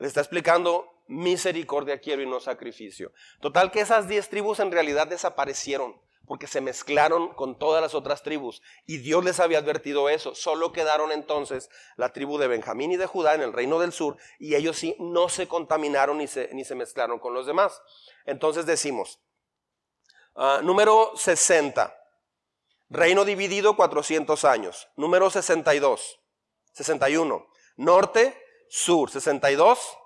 [0.00, 3.12] Le está explicando, misericordia quiero y no sacrificio.
[3.40, 8.22] Total que esas diez tribus en realidad desaparecieron porque se mezclaron con todas las otras
[8.22, 10.34] tribus y Dios les había advertido eso.
[10.34, 14.16] Solo quedaron entonces la tribu de Benjamín y de Judá en el reino del sur
[14.38, 17.82] y ellos sí no se contaminaron ni se, ni se mezclaron con los demás.
[18.24, 19.20] Entonces decimos,
[20.34, 21.94] ah, número 60,
[22.88, 24.88] reino dividido 400 años.
[24.96, 26.20] Número 62,
[26.72, 27.46] 61,
[27.76, 29.98] norte, sur, 62,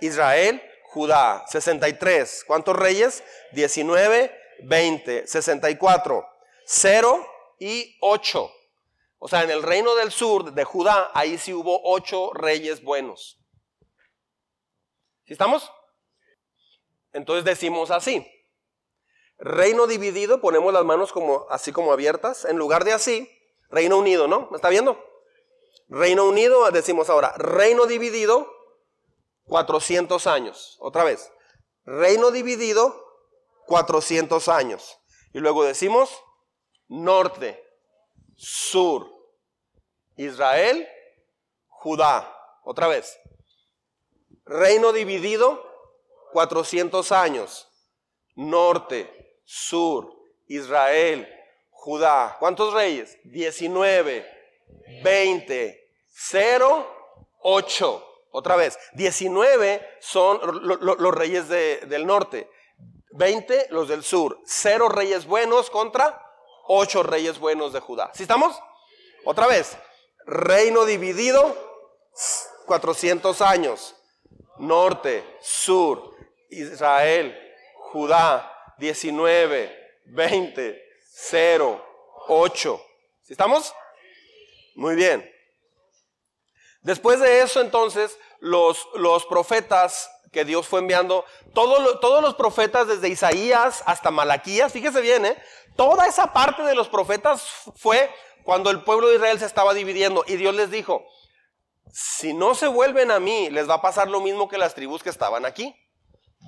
[0.00, 2.44] Israel, Judá, 63.
[2.46, 3.22] ¿Cuántos reyes?
[3.52, 6.26] 19, 20, 64,
[6.66, 7.26] 0
[7.60, 8.50] y 8.
[9.18, 13.38] O sea, en el reino del sur de Judá, ahí sí hubo ocho reyes buenos.
[15.26, 15.70] ¿Sí estamos?
[17.12, 18.26] Entonces decimos así.
[19.38, 22.44] Reino dividido, ponemos las manos como así como abiertas.
[22.44, 23.30] En lugar de así,
[23.68, 24.48] Reino Unido, ¿no?
[24.50, 25.09] ¿Me está viendo?
[25.90, 28.48] Reino Unido, decimos ahora, reino dividido,
[29.46, 30.76] 400 años.
[30.80, 31.32] Otra vez,
[31.84, 33.04] reino dividido,
[33.66, 34.98] 400 años.
[35.32, 36.22] Y luego decimos
[36.86, 37.60] norte,
[38.36, 39.10] sur,
[40.16, 40.88] Israel,
[41.66, 42.36] Judá.
[42.62, 43.18] Otra vez.
[44.44, 45.60] Reino dividido,
[46.32, 47.68] 400 años.
[48.36, 50.08] Norte, sur,
[50.46, 51.28] Israel,
[51.70, 52.36] Judá.
[52.38, 53.18] ¿Cuántos reyes?
[53.24, 54.24] 19,
[55.02, 55.79] 20,
[56.10, 56.86] 0,
[57.40, 58.06] 8.
[58.32, 58.78] Otra vez.
[58.94, 62.48] 19 son los reyes del norte.
[63.12, 66.30] 20 los del sur, cero reyes buenos contra
[66.68, 68.10] ocho reyes buenos de Judá.
[68.14, 68.60] ¿Sí estamos?
[69.24, 69.76] Otra vez,
[70.24, 71.56] reino dividido,
[72.66, 73.96] 400 años,
[74.58, 76.14] norte, sur,
[76.48, 77.36] Israel,
[77.92, 81.84] Judá, 19, 20, 0,
[82.28, 82.86] 8.
[83.24, 83.74] ¿Sí estamos?
[84.76, 85.29] Muy bien.
[86.82, 93.08] Después de eso, entonces, los, los profetas que Dios fue enviando, todos los profetas desde
[93.08, 95.36] Isaías hasta Malaquías, fíjese bien, ¿eh?
[95.76, 97.44] toda esa parte de los profetas
[97.76, 98.10] fue
[98.44, 101.04] cuando el pueblo de Israel se estaba dividiendo y Dios les dijo,
[101.92, 105.02] si no se vuelven a mí, les va a pasar lo mismo que las tribus
[105.02, 105.74] que estaban aquí.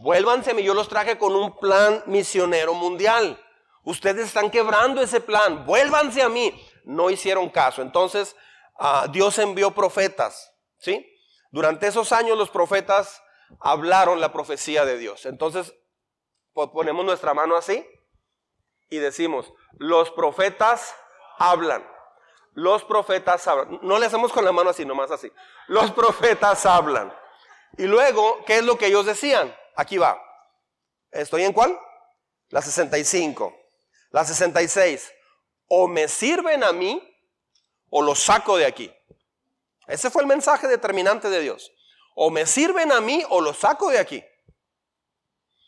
[0.03, 3.39] Vuélvanse a mí, yo los traje con un plan misionero mundial.
[3.85, 6.55] Ustedes están quebrando ese plan, vuélvanse a mí.
[6.85, 7.83] No hicieron caso.
[7.83, 8.37] Entonces,
[8.79, 11.09] ah, Dios envió profetas, ¿sí?
[11.51, 13.23] Durante esos años los profetas
[13.61, 15.27] hablaron la profecía de Dios.
[15.27, 15.75] Entonces,
[16.55, 17.87] ponemos nuestra mano así
[18.89, 20.95] y decimos, los profetas
[21.39, 21.87] hablan.
[22.55, 23.81] Los profetas hablan.
[23.83, 25.33] No le hacemos con la mano así, nomás así.
[25.68, 27.12] Los profetas hablan.
[27.79, 29.55] Y luego, ¿qué es lo que ellos decían?
[29.77, 30.20] Aquí va.
[31.11, 31.79] ¿Estoy en cuál?
[32.49, 33.55] La 65.
[34.11, 35.12] La 66.
[35.68, 37.11] O me sirven a mí
[37.95, 38.90] o los saco de aquí.
[39.86, 41.70] Ese fue el mensaje determinante de Dios.
[42.14, 44.24] O me sirven a mí o los saco de aquí.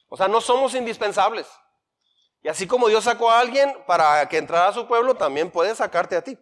[0.08, 1.46] O sea, no somos indispensables.
[2.42, 5.74] Y así como Dios sacó a alguien para que entrara a su pueblo, también puede
[5.74, 6.38] sacarte a ti.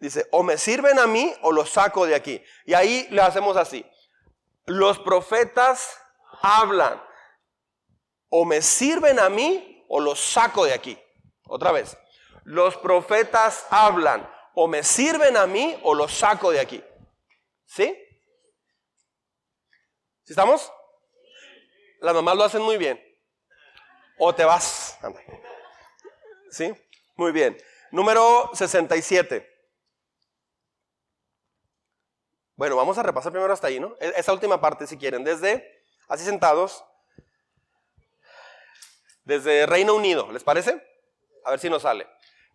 [0.00, 2.42] Dice, o me sirven a mí o los saco de aquí.
[2.66, 3.86] Y ahí le hacemos así.
[4.66, 5.96] Los profetas
[6.40, 7.00] hablan.
[8.30, 10.98] O me sirven a mí o los saco de aquí.
[11.46, 11.96] Otra vez.
[12.42, 14.28] Los profetas hablan.
[14.54, 16.82] O me sirven a mí o los saco de aquí.
[17.64, 17.96] ¿Sí?
[20.24, 20.72] ¿Sí estamos?
[22.00, 23.00] Las mamás lo hacen muy bien.
[24.18, 24.98] O te vas.
[26.50, 26.72] ¿Sí?
[27.16, 27.56] Muy bien.
[27.90, 29.52] Número 67.
[32.56, 33.96] Bueno, vamos a repasar primero hasta ahí, ¿no?
[34.00, 35.24] E-, esa última parte, si quieren.
[35.24, 36.84] Desde, así sentados,
[39.24, 40.80] desde Reino Unido, ¿les parece?
[41.44, 42.06] A ver si nos sale.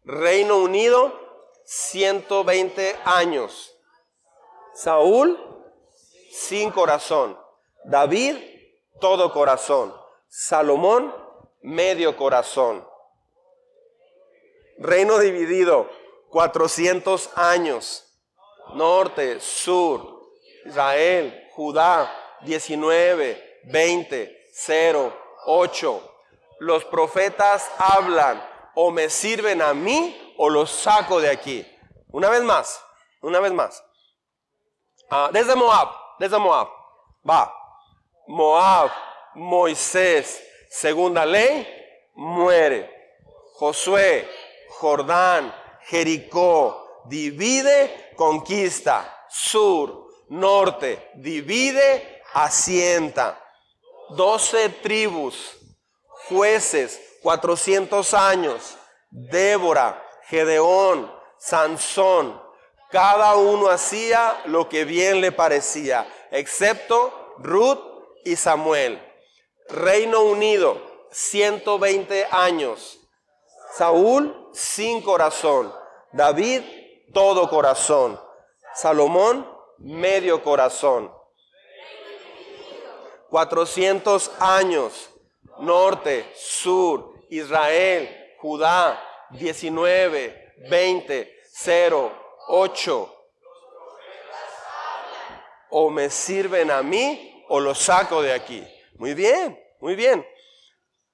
[0.04, 1.27] Reino Unido,
[1.68, 3.78] 120 años.
[4.74, 5.38] Saúl,
[6.32, 7.38] sin corazón.
[7.84, 8.38] David,
[9.02, 9.94] todo corazón.
[10.30, 11.14] Salomón,
[11.62, 12.88] medio corazón.
[14.78, 15.90] Reino dividido,
[16.30, 18.16] 400 años.
[18.76, 20.22] Norte, sur,
[20.66, 22.10] Israel, Judá,
[22.44, 25.14] 19, 20, 0,
[25.46, 26.14] 8.
[26.60, 28.42] Los profetas hablan,
[28.80, 31.66] o me sirven a mí o los saco de aquí.
[32.12, 32.80] Una vez más,
[33.24, 33.84] una vez más.
[35.10, 36.68] Ah, desde Moab, desde Moab.
[37.28, 37.52] Va.
[38.28, 38.92] Moab,
[39.34, 41.68] Moisés, segunda ley,
[42.14, 42.88] muere.
[43.56, 44.30] Josué,
[44.70, 45.52] Jordán,
[45.88, 49.26] Jericó, divide, conquista.
[49.28, 53.44] Sur, norte, divide, asienta.
[54.10, 55.58] Doce tribus,
[56.30, 58.78] jueces, cuatrocientos años.
[59.10, 62.42] Débora, Gedeón, Sansón.
[62.90, 67.80] Cada uno hacía lo que bien le parecía, excepto Ruth
[68.24, 69.02] y Samuel.
[69.70, 73.00] Reino Unido, 120 años.
[73.74, 75.74] Saúl, sin corazón.
[76.14, 76.62] David,
[77.14, 78.20] todo corazón.
[78.74, 81.12] Salomón, medio corazón.
[83.30, 85.10] 400 años.
[85.60, 89.02] Norte, sur, Israel, Judá,
[89.32, 92.12] 19, 20, 0,
[92.48, 93.14] 8.
[95.70, 98.66] O me sirven a mí o los saco de aquí.
[98.96, 100.26] Muy bien, muy bien.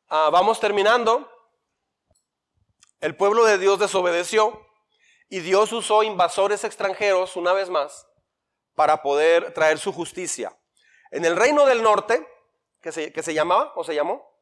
[0.10, 1.30] Ah, vamos terminando.
[3.00, 4.66] El pueblo de Dios desobedeció
[5.30, 8.08] y Dios usó invasores extranjeros una vez más
[8.76, 10.58] para poder traer su justicia.
[11.12, 12.28] En el reino del norte,
[12.82, 14.33] que se, que se llamaba o se llamó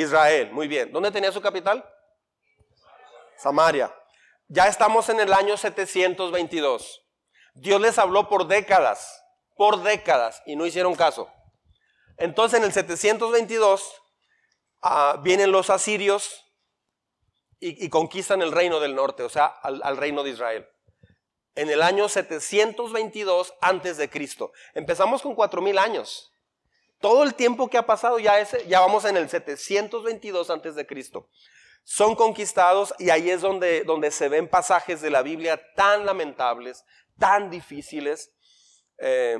[0.00, 0.92] Israel, muy bien.
[0.92, 1.84] ¿Dónde tenía su capital?
[3.36, 3.94] Samaria.
[4.48, 7.02] Ya estamos en el año 722.
[7.54, 9.24] Dios les habló por décadas,
[9.56, 11.30] por décadas, y no hicieron caso.
[12.18, 14.02] Entonces en el 722
[14.82, 16.44] ah, vienen los asirios
[17.58, 20.68] y, conquistan el reino del norte, o sea, al, reino de Israel.
[21.54, 24.52] En el año 722 antes de Cristo.
[24.74, 26.32] Empezamos con 4000 años.
[27.00, 30.86] Todo el tiempo que ha pasado ya, es, ya vamos en el 722 antes de
[30.86, 31.28] Cristo
[31.88, 36.84] son conquistados y ahí es donde, donde se ven pasajes de la Biblia tan lamentables,
[37.16, 38.32] tan difíciles,
[38.98, 39.38] eh,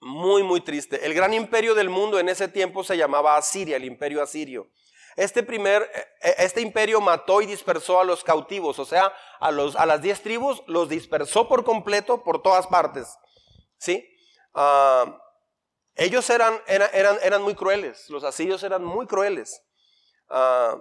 [0.00, 1.04] muy, muy triste.
[1.04, 4.70] El gran imperio del mundo en ese tiempo se llamaba Asiria, el imperio asirio.
[5.16, 5.82] Este primer,
[6.22, 10.00] eh, este imperio mató y dispersó a los cautivos, o sea, a, los, a las
[10.00, 13.18] diez tribus los dispersó por completo por todas partes.
[13.78, 14.08] ¿Sí?
[14.54, 15.21] Ah,
[15.94, 19.62] ellos eran, eran, eran, muy crueles, los asirios eran muy crueles.
[20.28, 20.78] Ah,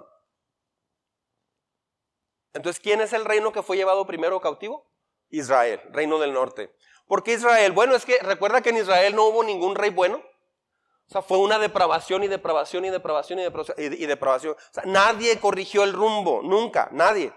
[2.53, 4.89] entonces, ¿quién es el reino que fue llevado primero cautivo?
[5.29, 6.75] Israel, reino del norte.
[7.07, 7.71] ¿Por qué Israel?
[7.71, 10.17] Bueno, es que recuerda que en Israel no hubo ningún rey bueno.
[10.17, 13.77] O sea, fue una depravación y depravación y depravación y depravación.
[13.77, 14.53] Y, depravación.
[14.53, 17.33] O sea, nadie corrigió el rumbo, nunca, nadie.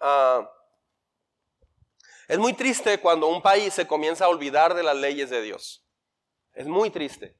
[0.00, 0.50] Ah,
[2.26, 5.87] es muy triste cuando un país se comienza a olvidar de las leyes de Dios.
[6.58, 7.36] Es muy triste.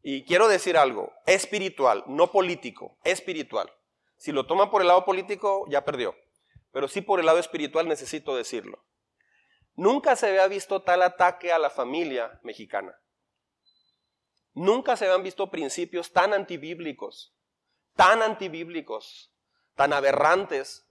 [0.00, 3.70] Y quiero decir algo, espiritual, no político, espiritual.
[4.16, 6.16] Si lo toma por el lado político, ya perdió.
[6.72, 8.82] Pero sí por el lado espiritual necesito decirlo.
[9.74, 12.98] Nunca se había visto tal ataque a la familia mexicana.
[14.54, 17.36] Nunca se habían visto principios tan antibíblicos,
[17.96, 19.30] tan antibíblicos,
[19.74, 20.86] tan aberrantes,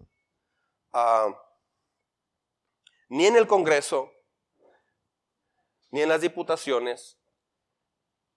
[0.93, 1.35] ah,
[3.09, 4.11] ni en el Congreso,
[5.89, 7.17] ni en las diputaciones,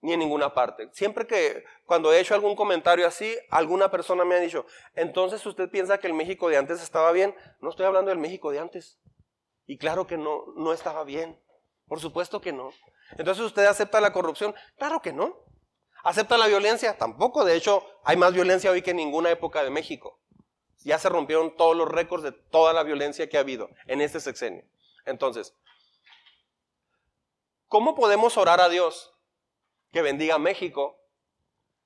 [0.02, 0.88] ni en ninguna parte.
[0.92, 5.70] Siempre que cuando he hecho algún comentario así, alguna persona me ha dicho, entonces usted
[5.70, 7.34] piensa que el México de antes estaba bien.
[7.60, 8.98] No estoy hablando del México de antes.
[9.66, 11.40] Y claro que no, no estaba bien.
[11.86, 12.70] Por supuesto que no.
[13.18, 14.54] Entonces usted acepta la corrupción.
[14.78, 15.36] Claro que no.
[16.02, 16.96] ¿Acepta la violencia?
[16.96, 17.44] Tampoco.
[17.44, 20.18] De hecho, hay más violencia hoy que en ninguna época de México.
[20.78, 24.18] Ya se rompieron todos los récords de toda la violencia que ha habido en este
[24.18, 24.64] sexenio.
[25.04, 25.54] Entonces,
[27.66, 29.14] ¿cómo podemos orar a Dios
[29.92, 30.96] que bendiga México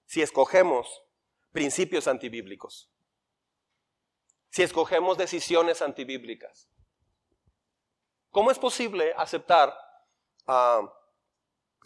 [0.06, 1.02] si escogemos
[1.52, 2.90] principios antibíblicos,
[4.50, 6.68] si escogemos decisiones antibíblicas.
[8.30, 9.74] ¿Cómo es posible aceptar
[10.46, 10.92] ah,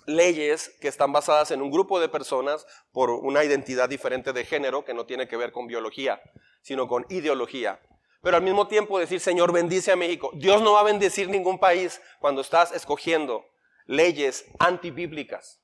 [0.07, 4.85] leyes que están basadas en un grupo de personas por una identidad diferente de género
[4.85, 6.21] que no tiene que ver con biología,
[6.62, 7.81] sino con ideología?
[8.23, 10.31] Pero al mismo tiempo decir, Señor, bendice a México.
[10.35, 13.45] Dios no va a bendecir ningún país cuando estás escogiendo
[13.87, 15.62] leyes antibíblicas.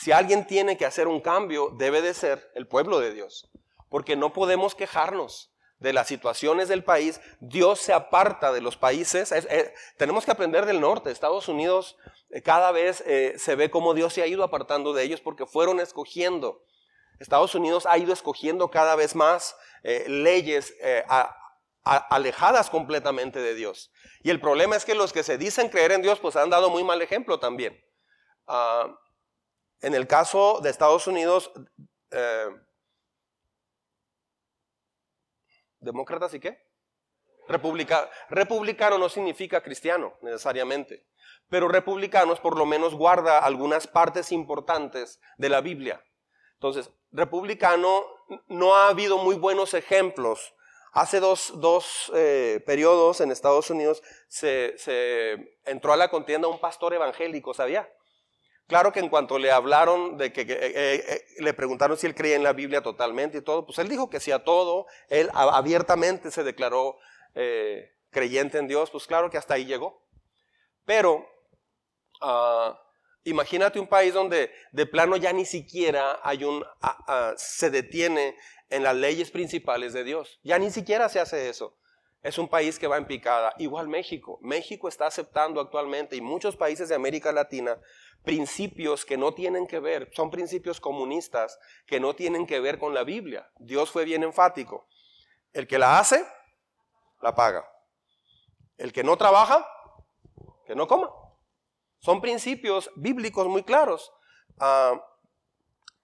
[0.00, 3.50] Si alguien tiene que hacer un cambio, debe de ser el pueblo de Dios,
[3.90, 7.20] porque no podemos quejarnos de las situaciones del país.
[7.40, 9.34] Dios se aparta de los países.
[9.98, 11.10] tenemos que aprender del norte.
[11.10, 11.96] Estados Unidos
[12.30, 15.44] eh, cada vez eh, se ve como Dios se ha ido apartando de ellos porque
[15.44, 16.64] fueron escogiendo.
[17.18, 20.74] Estados Unidos ha ido escogiendo cada vez más eh, leyes
[21.84, 23.92] alejadas completamente de Dios.
[24.22, 26.70] Y el problema es que los que se dicen creer en Dios pues han dado
[26.70, 27.78] muy mal ejemplo también.
[28.46, 28.88] Ah,
[29.82, 31.52] en el caso de Estados Unidos,
[32.10, 32.48] eh,
[35.80, 36.72] ¿demócratas y qué?
[38.30, 41.06] republicano no significa cristiano necesariamente,
[41.50, 46.02] pero republicanos por lo menos guarda algunas partes importantes de la Biblia.
[46.54, 48.06] Entonces, republicano
[48.46, 50.54] no ha habido muy buenos ejemplos.
[50.92, 56.94] Hace dos, eh, periodos en Estados Unidos se, se entró a la contienda un pastor
[56.94, 57.92] evangélico, ¿sabía?
[58.72, 62.14] Claro que en cuanto le hablaron de que, eh, eh, eh, le preguntaron si él
[62.14, 65.28] creía en la Biblia totalmente y todo, pues él dijo que sí a todo, él
[65.34, 66.96] abiertamente se declaró
[68.08, 70.02] creyente en Dios, pues claro que hasta ahí llegó.
[70.86, 71.28] Pero
[72.22, 72.80] ah,
[73.24, 76.64] Imagínate un país donde de plano ya ni siquiera hay un,
[77.36, 78.38] se detiene
[78.70, 80.40] en las leyes principales de Dios.
[80.44, 81.76] Ya ni siquiera se hace eso.
[82.22, 83.52] Es un país que va en picada.
[83.58, 84.38] Igual México.
[84.42, 87.78] México está aceptando actualmente y muchos países de América Latina
[88.22, 92.94] principios que no tienen que ver, son principios comunistas que no tienen que ver con
[92.94, 93.50] la Biblia.
[93.58, 94.86] Dios fue bien enfático.
[95.52, 96.24] El que la hace,
[97.20, 97.68] la paga.
[98.76, 99.66] El que no trabaja,
[100.66, 101.10] que no coma.
[101.98, 104.12] Son principios bíblicos muy claros.
[104.58, 105.00] Ah,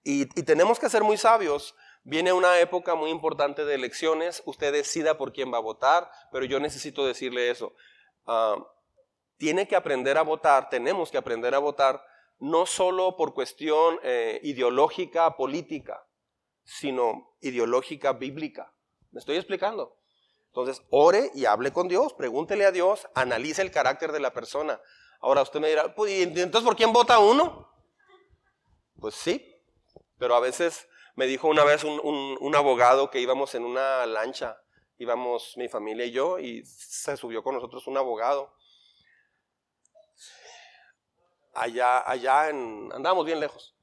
[0.05, 1.75] y, tenemos que ser muy sabios.
[2.09, 4.43] Viene una época muy importante de elecciones.
[4.47, 7.75] Usted decida por quién va a votar, pero yo necesito decirle eso.
[8.27, 8.57] Ah,
[9.37, 12.03] tiene que aprender a votar, tenemos que aprender a votar,
[12.39, 16.03] no solo por cuestión eh, ideológica, política,
[16.65, 18.73] sino ideológica, bíblica.
[19.11, 19.99] ¿Me estoy explicando?
[20.47, 24.81] Entonces, ore y hable con Dios, pregúntele a Dios, analice el carácter de la persona.
[25.21, 27.71] Ahora usted me dirá, pues, entonces por quién vota uno?
[28.99, 29.55] Pues sí,
[30.17, 30.89] pero a veces
[31.19, 34.63] me dijo una vez un, abogado que íbamos en una lancha,
[34.99, 38.55] íbamos mi familia y yo, y se subió con nosotros un abogado.
[41.55, 43.77] Allá, allá en, andábamos bien lejos.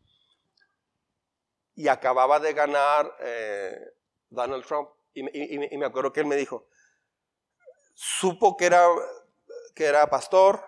[1.75, 3.81] Y acababa de ganar eh,
[4.29, 4.91] Donald Trump.
[5.13, 6.69] Y, y, me acuerdo que él me dijo,
[7.95, 8.87] supo que era,
[9.75, 10.63] que era pastor,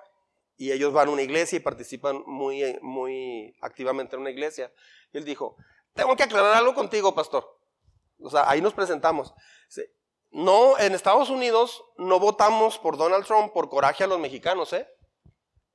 [0.58, 4.70] y ellos van a una iglesia y participan muy, muy activamente en una iglesia.
[5.14, 5.56] Y él dijo,
[5.98, 7.60] tengo que aclarar algo contigo, pastor.
[8.22, 9.34] O sea, ahí nos presentamos.
[10.32, 14.88] No, en Estados Unidos no votamos por Donald Trump por coraje a los mexicanos, ¿eh?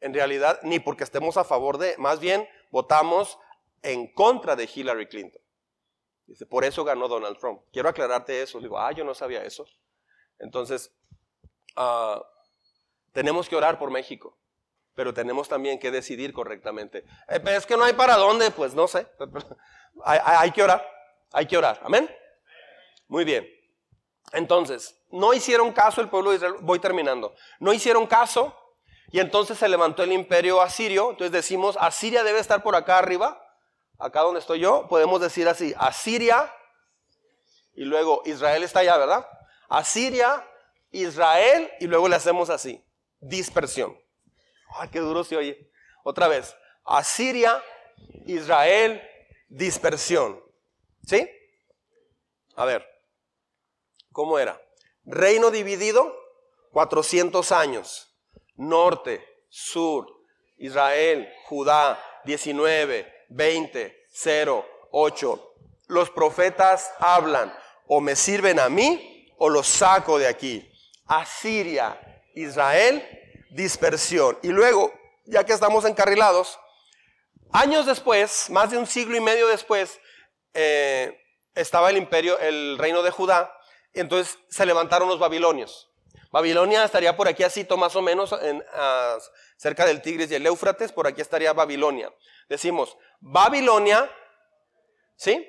[0.01, 3.39] En realidad, ni porque estemos a favor de, más bien votamos
[3.83, 5.43] en contra de Hillary Clinton.
[6.27, 7.63] Dice, por eso ganó Donald Trump.
[7.73, 8.61] Quiero aclararte eso.
[8.61, 9.67] Digo, ah, yo no sabía eso.
[10.39, 10.93] Entonces,
[11.77, 12.23] uh,
[13.13, 14.39] tenemos que orar por México
[14.95, 17.05] pero tenemos también que decidir correctamente.
[17.29, 19.07] Eh, es que no hay para dónde, pues no sé.
[20.05, 20.87] hay, que orar,
[21.33, 21.81] hay que orar.
[21.83, 22.11] Amén.
[23.09, 23.49] Muy bien.
[24.33, 28.57] Entonces, no hicieron caso el pueblo de Israel, voy terminando, no hicieron caso
[29.11, 33.47] y entonces se levantó el imperio asirio, entonces decimos, Asiria debe estar por acá arriba,
[33.99, 36.51] acá donde estoy yo, podemos decir así, Asiria
[37.75, 39.27] y luego Israel está allá, ¿verdad?
[39.69, 40.49] Asiria,
[40.91, 42.83] Israel y luego le hacemos así,
[43.21, 44.02] dispersión.
[44.77, 45.71] Ay, qué duro se oye.
[46.05, 46.55] Otra vez.
[46.85, 47.63] Asiria,
[48.27, 49.03] Israel,
[49.49, 50.43] dispersión.
[51.07, 51.29] ¿Sí?
[52.57, 52.87] A ver.
[54.11, 54.61] ¿Cómo era?
[55.05, 56.15] Reino dividido,
[56.73, 58.15] 400 años.
[58.57, 60.07] Norte, sur,
[60.57, 65.55] Israel, Judá, 19, 20, 0, 8.
[65.89, 67.53] Los profetas hablan,
[67.87, 70.71] o me sirven a mí o los saco de aquí.
[71.07, 72.01] Asiria,
[72.35, 73.05] Israel,
[73.53, 74.39] dispersión.
[74.43, 74.93] Y luego,
[75.25, 76.59] ya que estamos encarrilados,
[77.53, 80.01] años después, más de un siglo y medio después,
[80.55, 81.19] eh,
[81.55, 83.53] estaba el imperio, el reino de Judá,
[83.93, 85.91] y entonces se levantaron los babilonios.
[86.31, 88.65] Babilonia estaría por aquí así, más o menos, en,
[89.59, 92.11] cerca del Tigris y el Éufrates, por aquí estaría Babilonia.
[92.49, 94.11] Decimos, Babilonia,
[95.17, 95.47] ¿sí?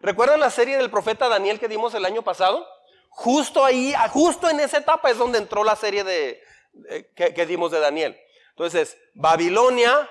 [0.00, 2.66] ¿Recuerdan la serie del profeta Daniel que dimos el año pasado?
[3.10, 6.42] Justo ahí, justo en esa etapa es donde entró la serie de,
[6.88, 8.18] eh, que, dimos de Daniel.
[8.50, 10.08] Entonces, Babilonia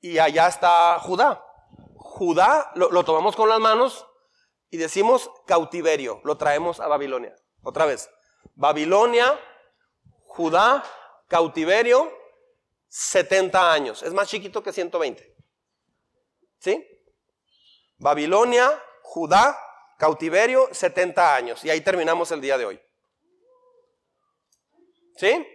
[0.00, 1.42] y allá está Judá.
[1.96, 4.06] Judá lo, tomamos con las manos
[4.70, 7.34] y decimos cautiverio, lo traemos a Babilonia.
[7.62, 8.10] Otra vez,
[8.54, 9.38] Babilonia,
[10.24, 10.84] Judá,
[11.28, 12.12] cautiverio,
[12.88, 14.02] 70 años.
[14.02, 15.34] Es más chiquito que 120.
[16.58, 16.86] ¿Sí?
[17.98, 19.58] Babilonia, Judá,
[19.98, 21.64] cautiverio, 70 años.
[21.64, 22.80] Y ahí terminamos el día de hoy.
[25.16, 25.46] ¿Sí?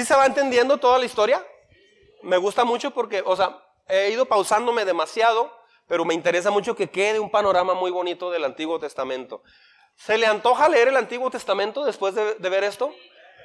[0.00, 1.46] ¿Sí se va entendiendo toda la historia?
[2.22, 5.54] Me gusta mucho porque, o sea, he ido pausándome demasiado,
[5.86, 9.42] pero me interesa mucho que quede un panorama muy bonito del Antiguo Testamento.
[9.96, 12.94] ¿Se le antoja leer el Antiguo Testamento después de, ver esto?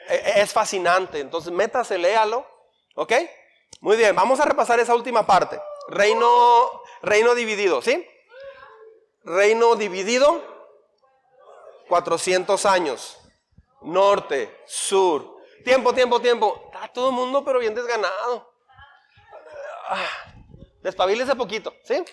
[0.07, 2.47] E, e, es fascinante, entonces métase, léalo,
[2.95, 3.11] ¿ok?
[3.81, 5.59] Muy bien, vamos a repasar esa última parte.
[5.89, 8.07] Reino, reino dividido, ¿sí?
[9.25, 10.41] Reino dividido,
[11.89, 13.17] 400 años.
[13.81, 16.69] Norte, sur, Tiempo, tiempo, tiempo.
[16.71, 18.53] Está todo el mundo, pero bien desganado.
[19.87, 20.09] Ah,
[20.81, 22.03] despabilese poquito, ¿sí?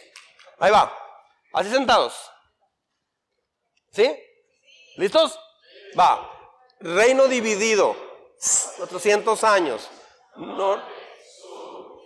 [0.58, 0.96] Ahí va.
[1.52, 2.30] Así sentados.
[3.90, 4.16] ¿Sí?
[4.96, 5.38] ¿Listos?
[5.98, 6.28] Va.
[6.80, 7.94] Reino dividido.
[8.78, 9.88] 400 años.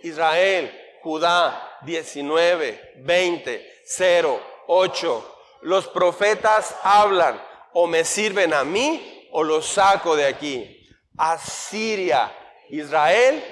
[0.03, 5.35] Israel, Judá, 19, 20, 0, 8.
[5.61, 7.41] Los profetas hablan.
[7.73, 10.76] O me sirven a mí o los saco de aquí.
[11.17, 12.31] Asiria,
[12.69, 13.43] Israel,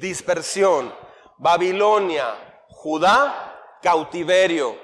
[0.00, 0.94] dispersión.
[1.38, 4.76] Babilonia, Judá, cautiverio.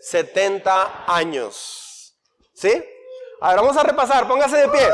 [0.00, 2.16] 70 años.
[2.54, 2.84] ¿Sí?
[3.40, 4.88] Ahora vamos a repasar, póngase de pie.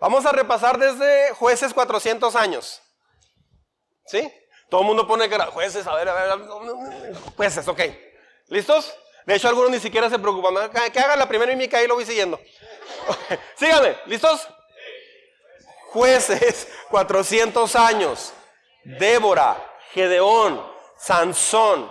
[0.00, 2.82] Vamos a repasar desde jueces 400 años.
[4.04, 4.32] ¿Sí?
[4.68, 7.80] Todo el mundo pone que jueces, a ver, a ver, jueces, ok.
[8.48, 8.92] ¿Listos?
[9.26, 10.70] De hecho, algunos ni siquiera se preocupan.
[10.92, 12.40] Que hagan la primera y y lo voy siguiendo.
[13.56, 14.48] Síganme, ¿listos?
[15.90, 18.32] Jueces, 400 años.
[18.84, 19.56] Débora,
[19.92, 20.64] Gedeón,
[20.96, 21.90] Sansón.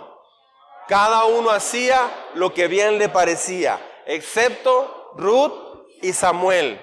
[0.88, 6.80] Cada uno hacía lo que bien le parecía, excepto Ruth y Samuel.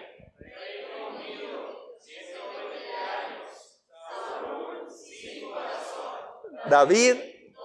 [6.66, 7.16] David,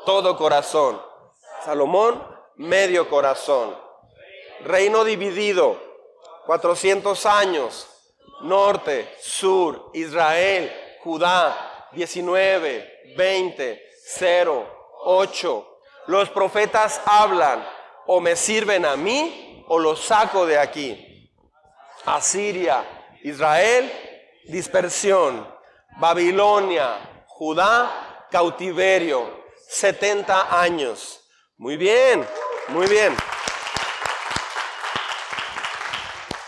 [0.05, 1.01] todo corazón.
[1.65, 3.77] Salomón, medio corazón.
[4.61, 5.81] Reino dividido,
[6.47, 7.89] 400 años.
[8.43, 14.67] Norte, sur, Israel, Judá, 19, 20, 0,
[15.05, 15.79] 8.
[16.07, 17.67] Los profetas hablan,
[18.07, 21.31] o me sirven a mí o los saco de aquí.
[22.05, 22.85] Asiria,
[23.23, 23.91] Israel,
[24.47, 25.49] dispersión.
[25.99, 29.45] Babilonia, Judá, cautiverio.
[29.69, 31.24] 70 años.
[31.65, 32.29] Muy bien,
[32.69, 33.17] muy bien.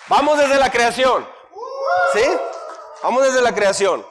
[0.08, 1.26] Vamos desde la creación.
[2.12, 2.22] ¿Sí?
[3.02, 4.06] Vamos desde la creación.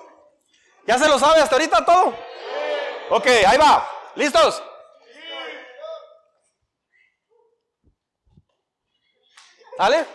[0.87, 2.11] ¿Ya se lo sabe hasta ahorita todo?
[3.11, 3.87] Ok, ahí va.
[4.15, 4.63] ¿Listos?
[9.77, 10.05] ¿Sale?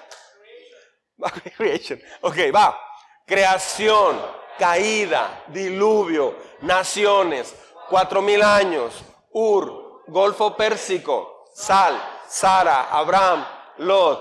[2.23, 2.77] Ok, va.
[3.25, 4.21] Creación,
[4.59, 7.55] caída, diluvio, naciones,
[7.89, 9.80] cuatro mil años, Ur,
[10.11, 11.95] Golfo Pérsico, Sal,
[12.29, 13.47] Sara, Abraham,
[13.79, 14.21] Lot,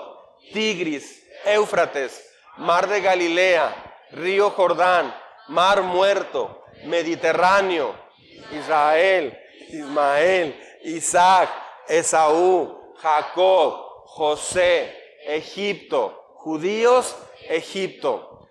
[0.54, 2.24] Tigris, Éufrates,
[2.58, 5.12] Mar de Galilea, Río Jordán,
[5.48, 7.96] Mar Muerto, Mediterráneo,
[8.52, 9.36] Israel,
[9.70, 11.50] Ismael, Isaac,
[11.88, 17.16] Esaú, Jacob, José, Egipto, judíos,
[17.50, 18.48] Egipto.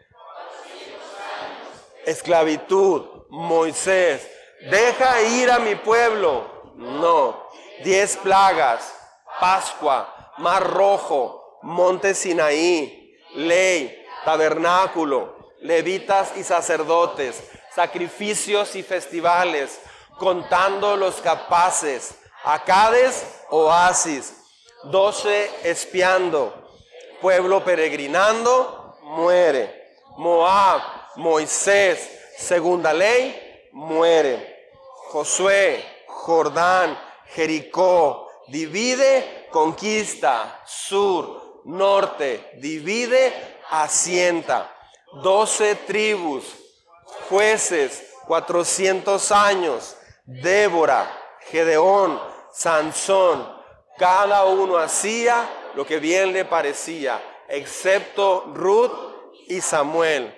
[2.04, 4.28] Esclavitud, Moisés,
[4.70, 7.48] deja ir a mi pueblo, no.
[7.84, 8.94] Diez plagas,
[9.40, 17.42] Pascua, Mar Rojo, Monte Sinaí, ley, tabernáculo, levitas y sacerdotes,
[17.74, 19.80] sacrificios y festivales,
[20.18, 22.14] contando los capaces,
[22.44, 24.34] acades, oasis,
[24.84, 26.52] doce espiando,
[27.20, 29.76] pueblo peregrinando, muere.
[30.16, 30.82] Moab,
[31.16, 34.56] Moisés, segunda ley, muere.
[35.10, 35.84] Josué,
[36.28, 37.00] Jordán,
[37.34, 43.32] Jericó, divide, conquista, sur, norte, divide,
[43.70, 44.70] asienta.
[45.22, 46.44] Doce tribus,
[47.30, 51.10] jueces, cuatrocientos años, Débora,
[51.50, 52.20] Gedeón,
[52.52, 53.50] Sansón,
[53.96, 58.92] cada uno hacía lo que bien le parecía, excepto Ruth
[59.46, 60.34] y Samuel.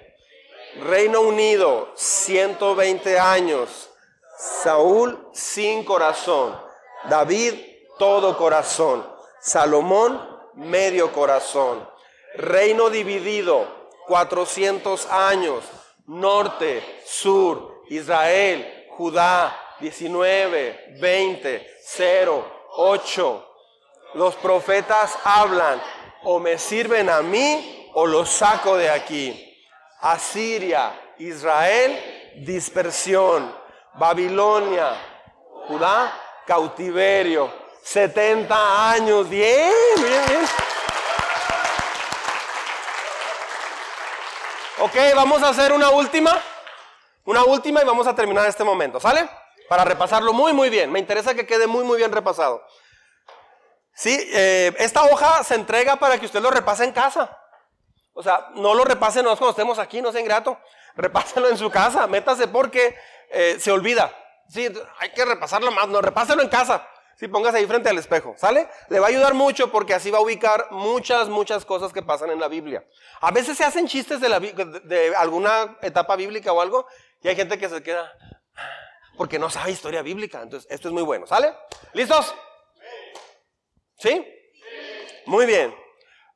[0.85, 3.90] Reino Unido, 120 años,
[4.41, 6.59] Saúl sin corazón,
[7.11, 7.55] David
[7.99, 9.07] todo corazón,
[9.39, 10.19] Salomón
[10.55, 11.87] medio corazón,
[12.37, 13.67] reino dividido,
[14.07, 15.63] 400 años,
[16.07, 23.47] norte, sur, Israel, Judá, 19, 20, 0, 8.
[24.15, 25.83] Los profetas hablan,
[26.23, 29.55] o me sirven a mí o los saco de aquí.
[30.01, 33.60] Asiria, Israel, dispersión.
[33.95, 34.93] Babilonia,
[35.67, 36.13] Judá,
[36.47, 37.53] cautiverio,
[37.83, 40.47] 70 años, bien, bien.
[44.79, 46.41] Ok, vamos a hacer una última,
[47.25, 49.29] una última y vamos a terminar este momento, ¿sale?
[49.69, 50.91] Para repasarlo muy, muy bien.
[50.91, 52.65] Me interesa que quede muy, muy bien repasado.
[53.95, 57.37] Sí, eh, esta hoja se entrega para que usted lo repase en casa.
[58.15, 60.59] O sea, no lo repase no cuando estemos aquí, no sea ingrato.
[60.97, 62.97] Repáselo en su casa, métase porque
[63.31, 64.15] eh, se olvida.
[64.49, 66.87] Sí, hay que repasarlo más, no, repáselo en casa.
[67.17, 68.69] Sí, póngase ahí frente al espejo, ¿sale?
[68.89, 72.31] Le va a ayudar mucho porque así va a ubicar muchas, muchas cosas que pasan
[72.31, 72.85] en la Biblia.
[73.21, 76.87] A veces se hacen chistes de, la, de alguna etapa bíblica o algo
[77.23, 78.11] y hay gente que se queda
[79.19, 80.41] porque no sabe historia bíblica.
[80.41, 81.55] Entonces, esto es muy bueno, ¿sale?
[81.93, 82.35] ¿Listos?
[83.99, 84.27] ¿Sí?
[85.27, 85.75] Muy bien.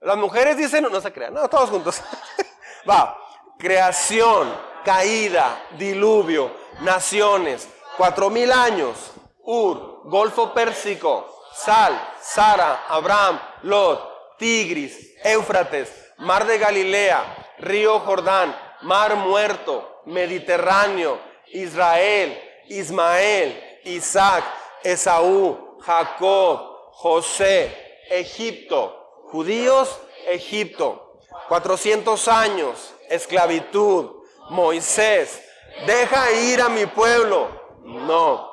[0.00, 2.02] Las mujeres dicen, no, se crean, no, todos juntos.
[2.88, 3.16] va,
[3.58, 4.54] creación,
[4.84, 6.50] caída, diluvio,
[6.80, 9.12] naciones, cuatro mil años,
[9.42, 19.16] Ur, Golfo Pérsico, Sal, Sara, Abraham, Lot, Tigris, Éufrates, Mar de Galilea, Río Jordán, Mar
[19.16, 21.18] Muerto, Mediterráneo,
[21.52, 22.38] Israel,
[22.68, 24.44] Ismael, Isaac,
[24.82, 26.60] Esaú, Jacob,
[26.92, 35.42] José, Egipto, judíos, Egipto, 400 años, esclavitud, Moisés,
[35.86, 37.48] deja ir a mi pueblo.
[37.82, 38.50] No,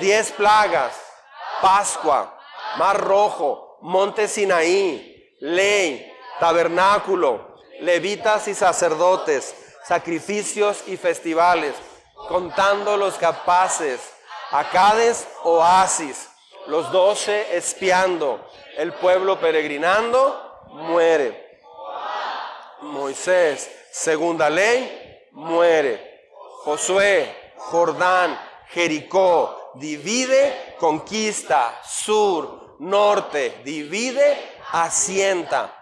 [0.00, 0.94] diez plagas,
[1.60, 2.38] Pascua,
[2.76, 9.54] Mar Rojo, Monte Sinaí, ley, tabernáculo, levitas y sacerdotes,
[9.84, 11.74] sacrificios y festivales,
[12.28, 14.00] contando los capaces,
[14.50, 16.28] acades, oasis,
[16.66, 18.46] los doce espiando,
[18.76, 21.48] el pueblo peregrinando, muere.
[22.82, 25.09] Moisés, segunda ley,
[25.40, 26.28] muere.
[26.64, 28.38] Josué, Jordán,
[28.68, 34.38] Jericó, divide, conquista, sur, norte, divide,
[34.72, 35.76] asienta.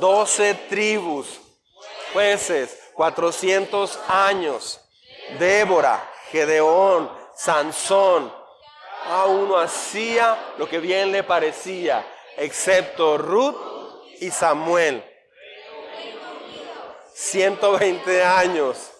[0.00, 1.40] Doce tribus,
[2.12, 4.80] jueces, cuatrocientos años.
[5.38, 8.32] Débora, Gedeón, Sansón.
[9.08, 12.04] A uno hacía lo que bien le parecía,
[12.36, 13.56] excepto Ruth
[14.20, 15.04] y Samuel.
[17.16, 18.90] 120 años.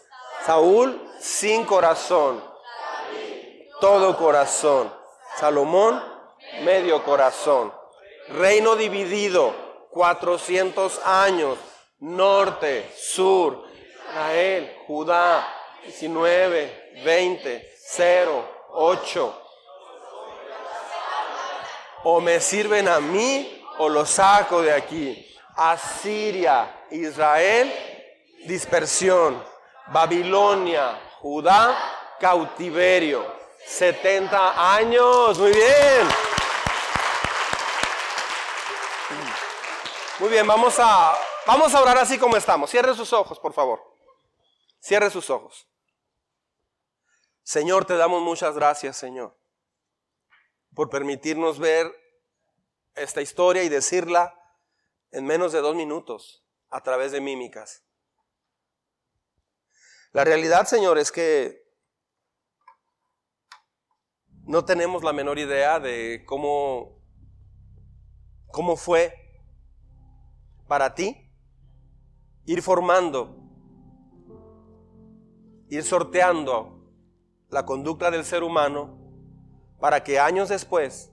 [0.47, 2.43] Saúl sin corazón.
[3.78, 4.90] Todo corazón.
[5.36, 6.02] Salomón
[6.62, 7.74] medio corazón.
[8.28, 9.55] Reino dividido.
[9.90, 11.59] 400 años.
[11.98, 13.64] Norte, sur,
[14.10, 15.47] Israel, Judá,
[15.84, 19.43] 19, 20, 0, 8.
[22.05, 25.36] O me sirven a mí o los saco de aquí.
[25.56, 27.95] Asiria, Israel,
[28.47, 29.43] dispersión.
[29.89, 33.35] Babilonia, Judá, cautiverio.
[33.66, 36.09] 70 años, muy bien.
[40.18, 41.14] Muy bien, vamos a,
[41.47, 42.70] vamos a orar así como estamos.
[42.70, 43.82] Cierre sus ojos, por favor.
[44.81, 45.66] Cierre sus ojos.
[47.43, 49.36] Señor, te damos muchas gracias, Señor,
[50.74, 51.94] por permitirnos ver
[52.94, 54.35] esta historia y decirla
[55.12, 57.85] en menos de dos minutos a través de mímicas.
[60.16, 61.62] La realidad, Señor, es que
[64.44, 67.02] no tenemos la menor idea de cómo,
[68.47, 69.12] cómo fue
[70.66, 71.30] para ti
[72.47, 73.36] ir formando,
[75.68, 76.80] ir sorteando
[77.51, 78.98] la conducta del ser humano
[79.78, 81.12] para que años después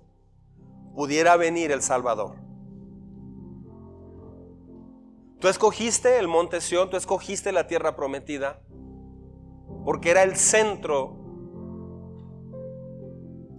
[0.95, 2.37] pudiera venir el Salvador.
[5.41, 8.61] Tú escogiste el monte Sión, tú escogiste la tierra prometida
[9.83, 11.17] porque era el centro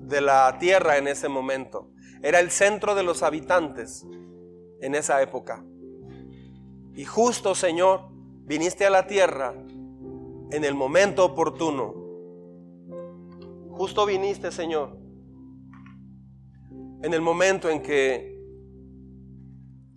[0.07, 1.91] de la tierra en ese momento.
[2.23, 4.07] Era el centro de los habitantes
[4.81, 5.65] en esa época.
[6.95, 8.09] Y justo, Señor,
[8.45, 11.95] viniste a la tierra en el momento oportuno.
[13.71, 14.97] Justo viniste, Señor,
[17.03, 18.35] en el momento en que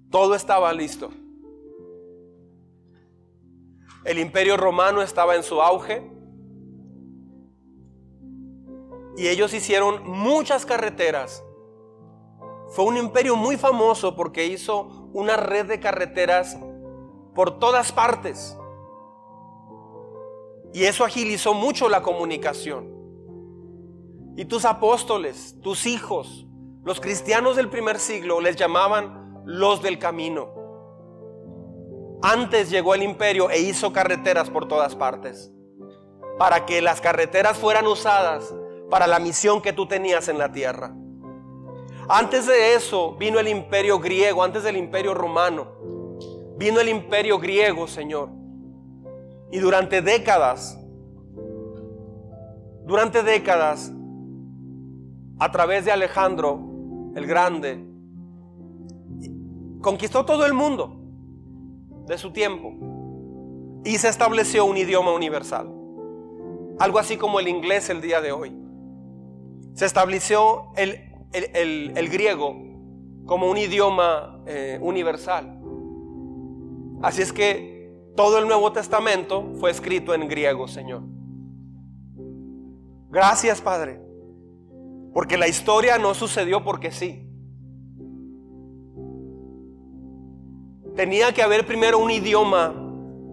[0.09, 1.09] todo estaba listo.
[4.03, 6.16] El imperio romano estaba en su auge.
[9.17, 11.43] Y ellos hicieron muchas carreteras.
[12.69, 16.55] Fue un imperio muy famoso porque hizo una red de carreteras
[17.33, 18.55] por todas partes.
[20.71, 22.93] Y eso agilizó mucho la comunicación.
[24.35, 26.45] Y tus apóstoles, tus hijos,
[26.83, 30.49] los cristianos del primer siglo les llamaban los del camino.
[32.21, 35.51] Antes llegó el imperio e hizo carreteras por todas partes.
[36.37, 38.53] Para que las carreteras fueran usadas
[38.89, 40.93] para la misión que tú tenías en la tierra.
[42.09, 45.67] Antes de eso vino el imperio griego, antes del imperio romano.
[46.57, 48.29] Vino el imperio griego, Señor.
[49.51, 50.79] Y durante décadas,
[52.85, 53.91] durante décadas,
[55.39, 56.59] a través de Alejandro
[57.15, 57.85] el Grande,
[59.81, 60.97] conquistó todo el mundo
[62.07, 62.73] de su tiempo
[63.83, 65.69] y se estableció un idioma universal.
[66.79, 68.66] Algo así como el inglés el día de hoy
[69.77, 72.55] se estableció el, griego
[73.27, 75.61] como un idioma eh, universal.
[77.03, 81.03] Así es que todo el Nuevo Testamento fue escrito en griego, Señor.
[83.11, 84.01] Gracias, Padre,
[85.13, 87.29] porque la historia no sucedió porque sí.
[90.95, 92.73] Tenía que haber primero un idioma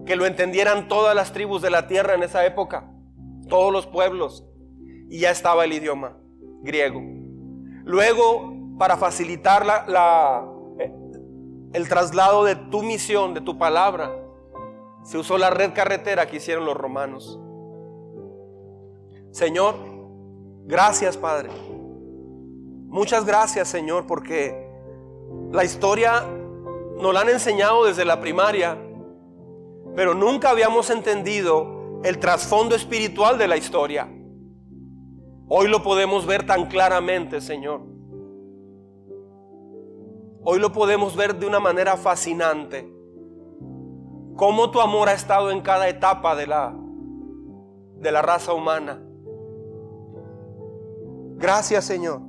[0.05, 2.93] que lo entendieran todas las tribus de la tierra en esa época,
[3.49, 4.45] todos los pueblos,
[5.09, 6.19] y ya estaba el idioma
[6.65, 7.01] griego.
[7.85, 10.45] Luego, para facilitar la,
[11.75, 14.09] el traslado de tu misión, de tu palabra.
[15.03, 17.37] Se usó la red carretera que hicieron los romanos.
[19.31, 19.75] Señor,
[20.63, 21.49] gracias Padre.
[22.87, 24.71] Muchas gracias Señor porque
[25.51, 26.23] la historia
[26.97, 28.77] nos la han enseñado desde la primaria,
[29.97, 34.07] pero nunca habíamos entendido el trasfondo espiritual de la historia.
[35.47, 37.81] Hoy lo podemos ver tan claramente, Señor.
[40.43, 42.91] Hoy lo podemos ver de una manera fascinante.
[44.35, 46.75] Cómo tu amor ha estado en cada etapa de la,
[47.97, 49.01] de la raza humana.
[51.37, 52.21] Gracias, Señor.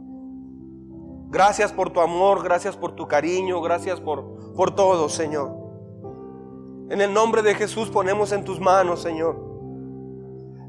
[1.28, 5.50] Gracias por tu amor, gracias por tu cariño, gracias por, por todo, Señor.
[6.88, 9.36] En el nombre de Jesús ponemos en tus manos, Señor,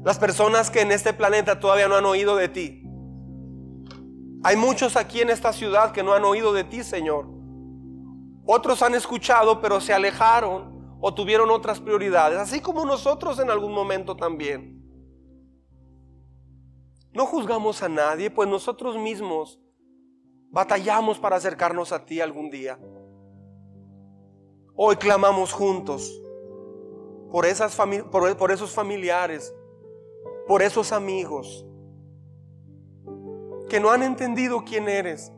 [0.04, 2.82] las personas que en este planeta todavía no han oído de ti.
[4.44, 7.26] Hay muchos aquí en esta ciudad que no han oído de ti, Señor.
[8.46, 13.72] Otros han escuchado, pero se alejaron o tuvieron otras prioridades, así como nosotros en algún
[13.72, 14.78] momento también.
[17.12, 19.60] No juzgamos a nadie, pues nosotros mismos
[20.50, 22.78] batallamos para acercarnos a ti algún día.
[24.74, 26.22] Hoy clamamos juntos
[27.30, 27.76] por, esas
[28.10, 29.52] por, por esos familiares,
[30.48, 31.66] por esos amigos
[33.68, 35.30] que no han entendido quién eres,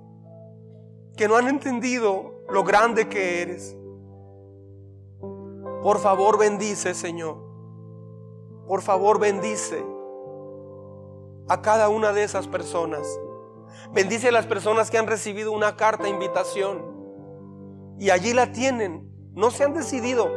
[1.17, 3.77] que no han entendido lo grande que eres.
[5.83, 7.37] Por favor bendice, Señor.
[8.69, 9.85] Por favor bendice
[11.49, 13.05] a cada una de esas personas.
[13.93, 16.85] Bendice a las personas que han recibido una carta de invitación
[17.99, 19.11] y allí la tienen.
[19.35, 20.29] No se han decidido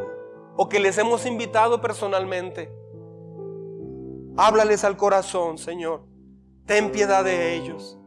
[0.56, 2.82] o que les hemos invitado personalmente.
[4.35, 6.01] Háblales al corazón, Señor.
[6.65, 7.99] Ten piedad de ellos.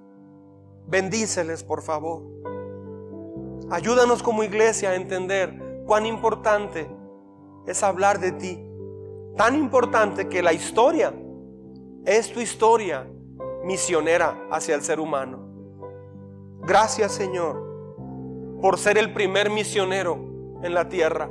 [0.88, 2.22] Bendíceles, por favor.
[3.70, 6.88] Ayúdanos como iglesia a entender cuán importante
[7.66, 8.60] es hablar de ti.
[9.36, 11.14] Tan importante que la historia
[12.04, 13.08] es tu historia
[13.64, 15.46] misionera hacia el ser humano.
[16.62, 17.64] Gracias Señor
[18.60, 20.18] por ser el primer misionero
[20.62, 21.30] en la tierra.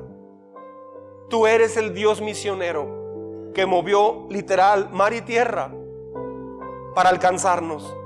[1.30, 3.05] Tú eres el Dios misionero
[3.56, 5.72] que movió literal mar y tierra
[6.94, 7.98] para alcanzarnos.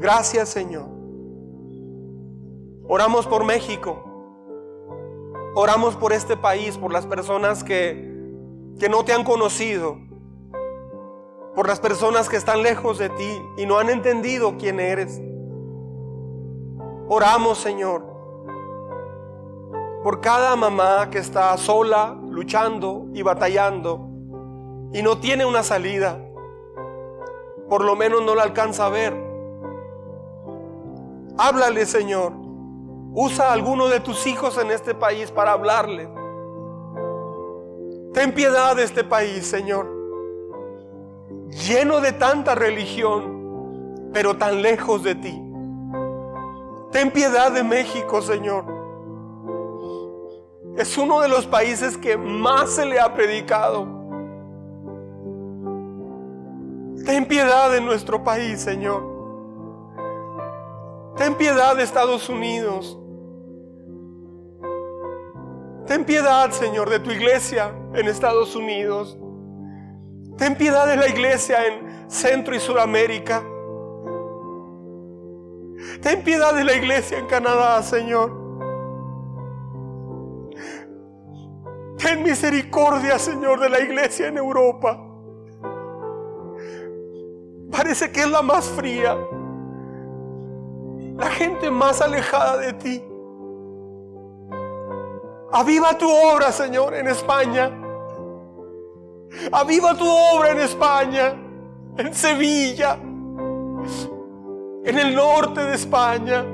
[0.00, 0.88] Gracias Señor.
[2.88, 4.02] Oramos por México.
[5.54, 8.12] Oramos por este país, por las personas que,
[8.80, 9.98] que no te han conocido
[11.56, 15.22] por las personas que están lejos de ti y no han entendido quién eres.
[17.08, 18.04] Oramos, Señor,
[20.02, 24.08] por cada mamá que está sola, luchando y batallando
[24.92, 26.20] y no tiene una salida.
[27.68, 29.12] Por lo menos no la alcanza a ver.
[31.36, 32.32] Háblale, Señor.
[33.12, 36.08] Usa a alguno de tus hijos en este país para hablarle.
[38.12, 39.96] Ten piedad de este país, Señor
[41.50, 45.42] lleno de tanta religión, pero tan lejos de ti.
[46.92, 48.64] Ten piedad de México, Señor.
[50.76, 53.86] Es uno de los países que más se le ha predicado.
[57.04, 59.02] Ten piedad de nuestro país, Señor.
[61.16, 62.98] Ten piedad de Estados Unidos.
[65.86, 69.16] Ten piedad, Señor, de tu iglesia en Estados Unidos.
[70.36, 73.42] Ten piedad de la iglesia en Centro y Sudamérica.
[76.02, 78.45] Ten piedad de la iglesia en Canadá, Señor.
[82.06, 84.96] Ten misericordia, Señor, de la iglesia en Europa.
[87.68, 89.18] Parece que es la más fría,
[91.16, 93.02] la gente más alejada de ti.
[95.52, 97.72] Aviva tu obra, Señor, en España.
[99.50, 101.34] Aviva tu obra en España,
[101.98, 103.00] en Sevilla,
[104.84, 106.44] en el norte de España.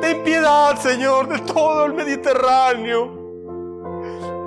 [0.00, 3.21] Ten piedad, Señor, de todo el Mediterráneo.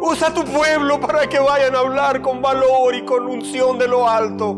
[0.02, 4.08] Usa tu pueblo para que vayan a hablar con valor y con unción de lo
[4.08, 4.58] alto.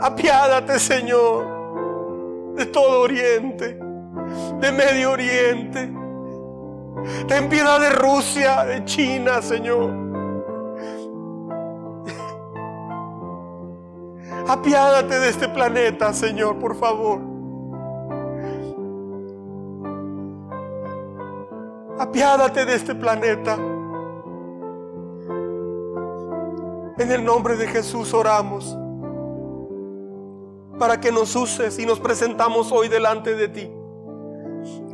[0.00, 3.78] Apiádate, Señor, de todo Oriente,
[4.60, 5.92] de Medio Oriente.
[7.26, 9.90] Ten piedad de Rusia, de China, Señor.
[14.48, 17.27] Apiádate de este planeta, Señor, por favor.
[21.98, 23.56] Apiádate de este planeta.
[26.98, 28.76] En el nombre de Jesús oramos
[30.78, 33.70] para que nos uses y nos presentamos hoy delante de ti.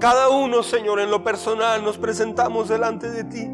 [0.01, 3.51] Cada uno, Señor, en lo personal nos presentamos delante de ti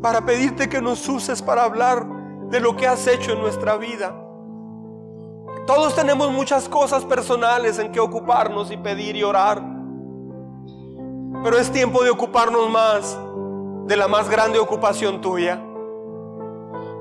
[0.00, 2.06] para pedirte que nos uses para hablar
[2.48, 4.14] de lo que has hecho en nuestra vida.
[5.66, 9.73] Todos tenemos muchas cosas personales en que ocuparnos y pedir y orar.
[11.44, 13.18] Pero es tiempo de ocuparnos más
[13.86, 15.62] de la más grande ocupación tuya.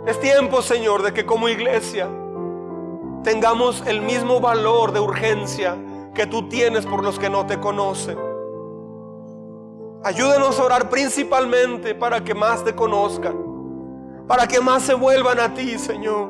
[0.06, 2.10] Es tiempo, Señor, de que como iglesia
[3.24, 5.78] tengamos el mismo valor de urgencia
[6.14, 8.20] que tú tienes por los que no te conocen.
[10.04, 13.38] Ayúdanos a orar principalmente para que más te conozcan,
[14.28, 16.28] para que más se vuelvan a ti, Señor.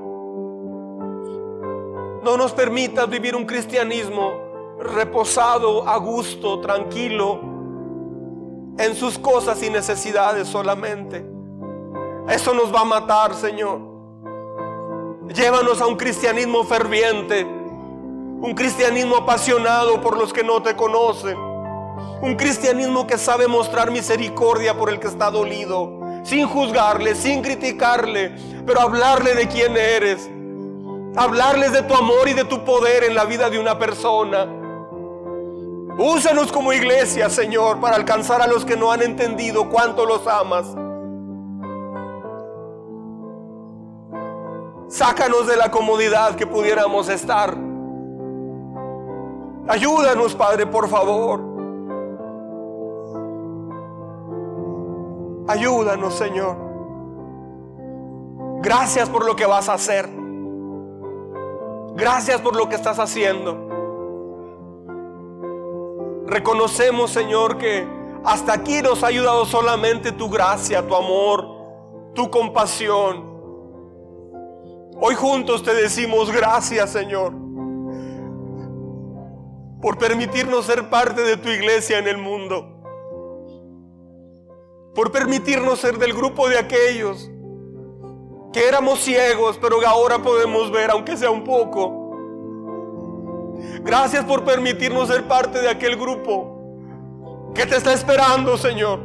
[2.23, 4.33] No nos permitas vivir un cristianismo
[4.79, 7.52] reposado, a gusto, tranquilo,
[8.77, 11.25] en sus cosas y necesidades solamente.
[12.29, 13.79] Eso nos va a matar, Señor.
[15.33, 22.35] Llévanos a un cristianismo ferviente, un cristianismo apasionado por los que no te conocen, un
[22.35, 28.35] cristianismo que sabe mostrar misericordia por el que está dolido, sin juzgarle, sin criticarle,
[28.65, 30.29] pero hablarle de quién eres,
[31.15, 34.62] hablarles de tu amor y de tu poder en la vida de una persona.
[35.97, 40.65] Úsanos como iglesia, Señor, para alcanzar a los que no han entendido cuánto los amas.
[44.87, 47.55] Sácanos de la comodidad que pudiéramos estar.
[49.67, 51.41] Ayúdanos, Padre, por favor.
[55.47, 56.57] Ayúdanos, Señor.
[58.61, 60.09] Gracias por lo que vas a hacer.
[61.95, 63.72] Gracias por lo que estás haciendo.
[66.33, 67.87] Reconocemos, Señor, que
[68.25, 71.47] hasta aquí nos ha ayudado solamente tu gracia, tu amor,
[72.15, 73.23] tu compasión.
[74.99, 77.33] Hoy juntos te decimos gracias, Señor,
[79.79, 82.65] por permitirnos ser parte de tu iglesia en el mundo.
[84.95, 87.29] Por permitirnos ser del grupo de aquellos
[88.51, 92.02] que éramos ciegos, pero que ahora podemos ver, aunque sea un poco.
[93.81, 96.53] Gracias por permitirnos ser parte de aquel grupo
[97.53, 98.99] que te está esperando, Señor.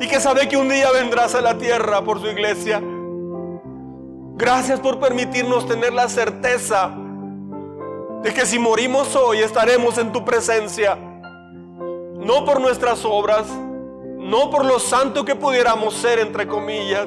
[0.00, 2.82] Y que sabe que un día vendrás a la tierra por su iglesia.
[4.36, 6.92] Gracias por permitirnos tener la certeza
[8.22, 10.96] de que si morimos hoy estaremos en tu presencia.
[10.96, 13.46] No por nuestras obras,
[14.18, 17.06] no por lo santo que pudiéramos ser, entre comillas,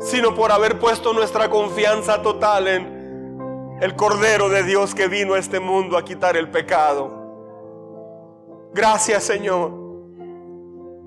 [0.00, 2.93] sino por haber puesto nuestra confianza total en
[3.80, 7.22] el Cordero de Dios que vino a este mundo a quitar el pecado.
[8.72, 9.70] Gracias Señor,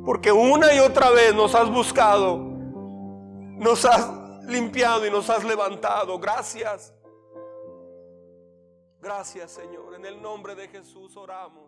[0.06, 4.10] porque una y otra vez nos has buscado, nos has
[4.46, 6.18] limpiado y nos has levantado.
[6.20, 6.94] Gracias.
[9.02, 9.96] Gracias Señor.
[9.96, 11.67] En el nombre de Jesús oramos.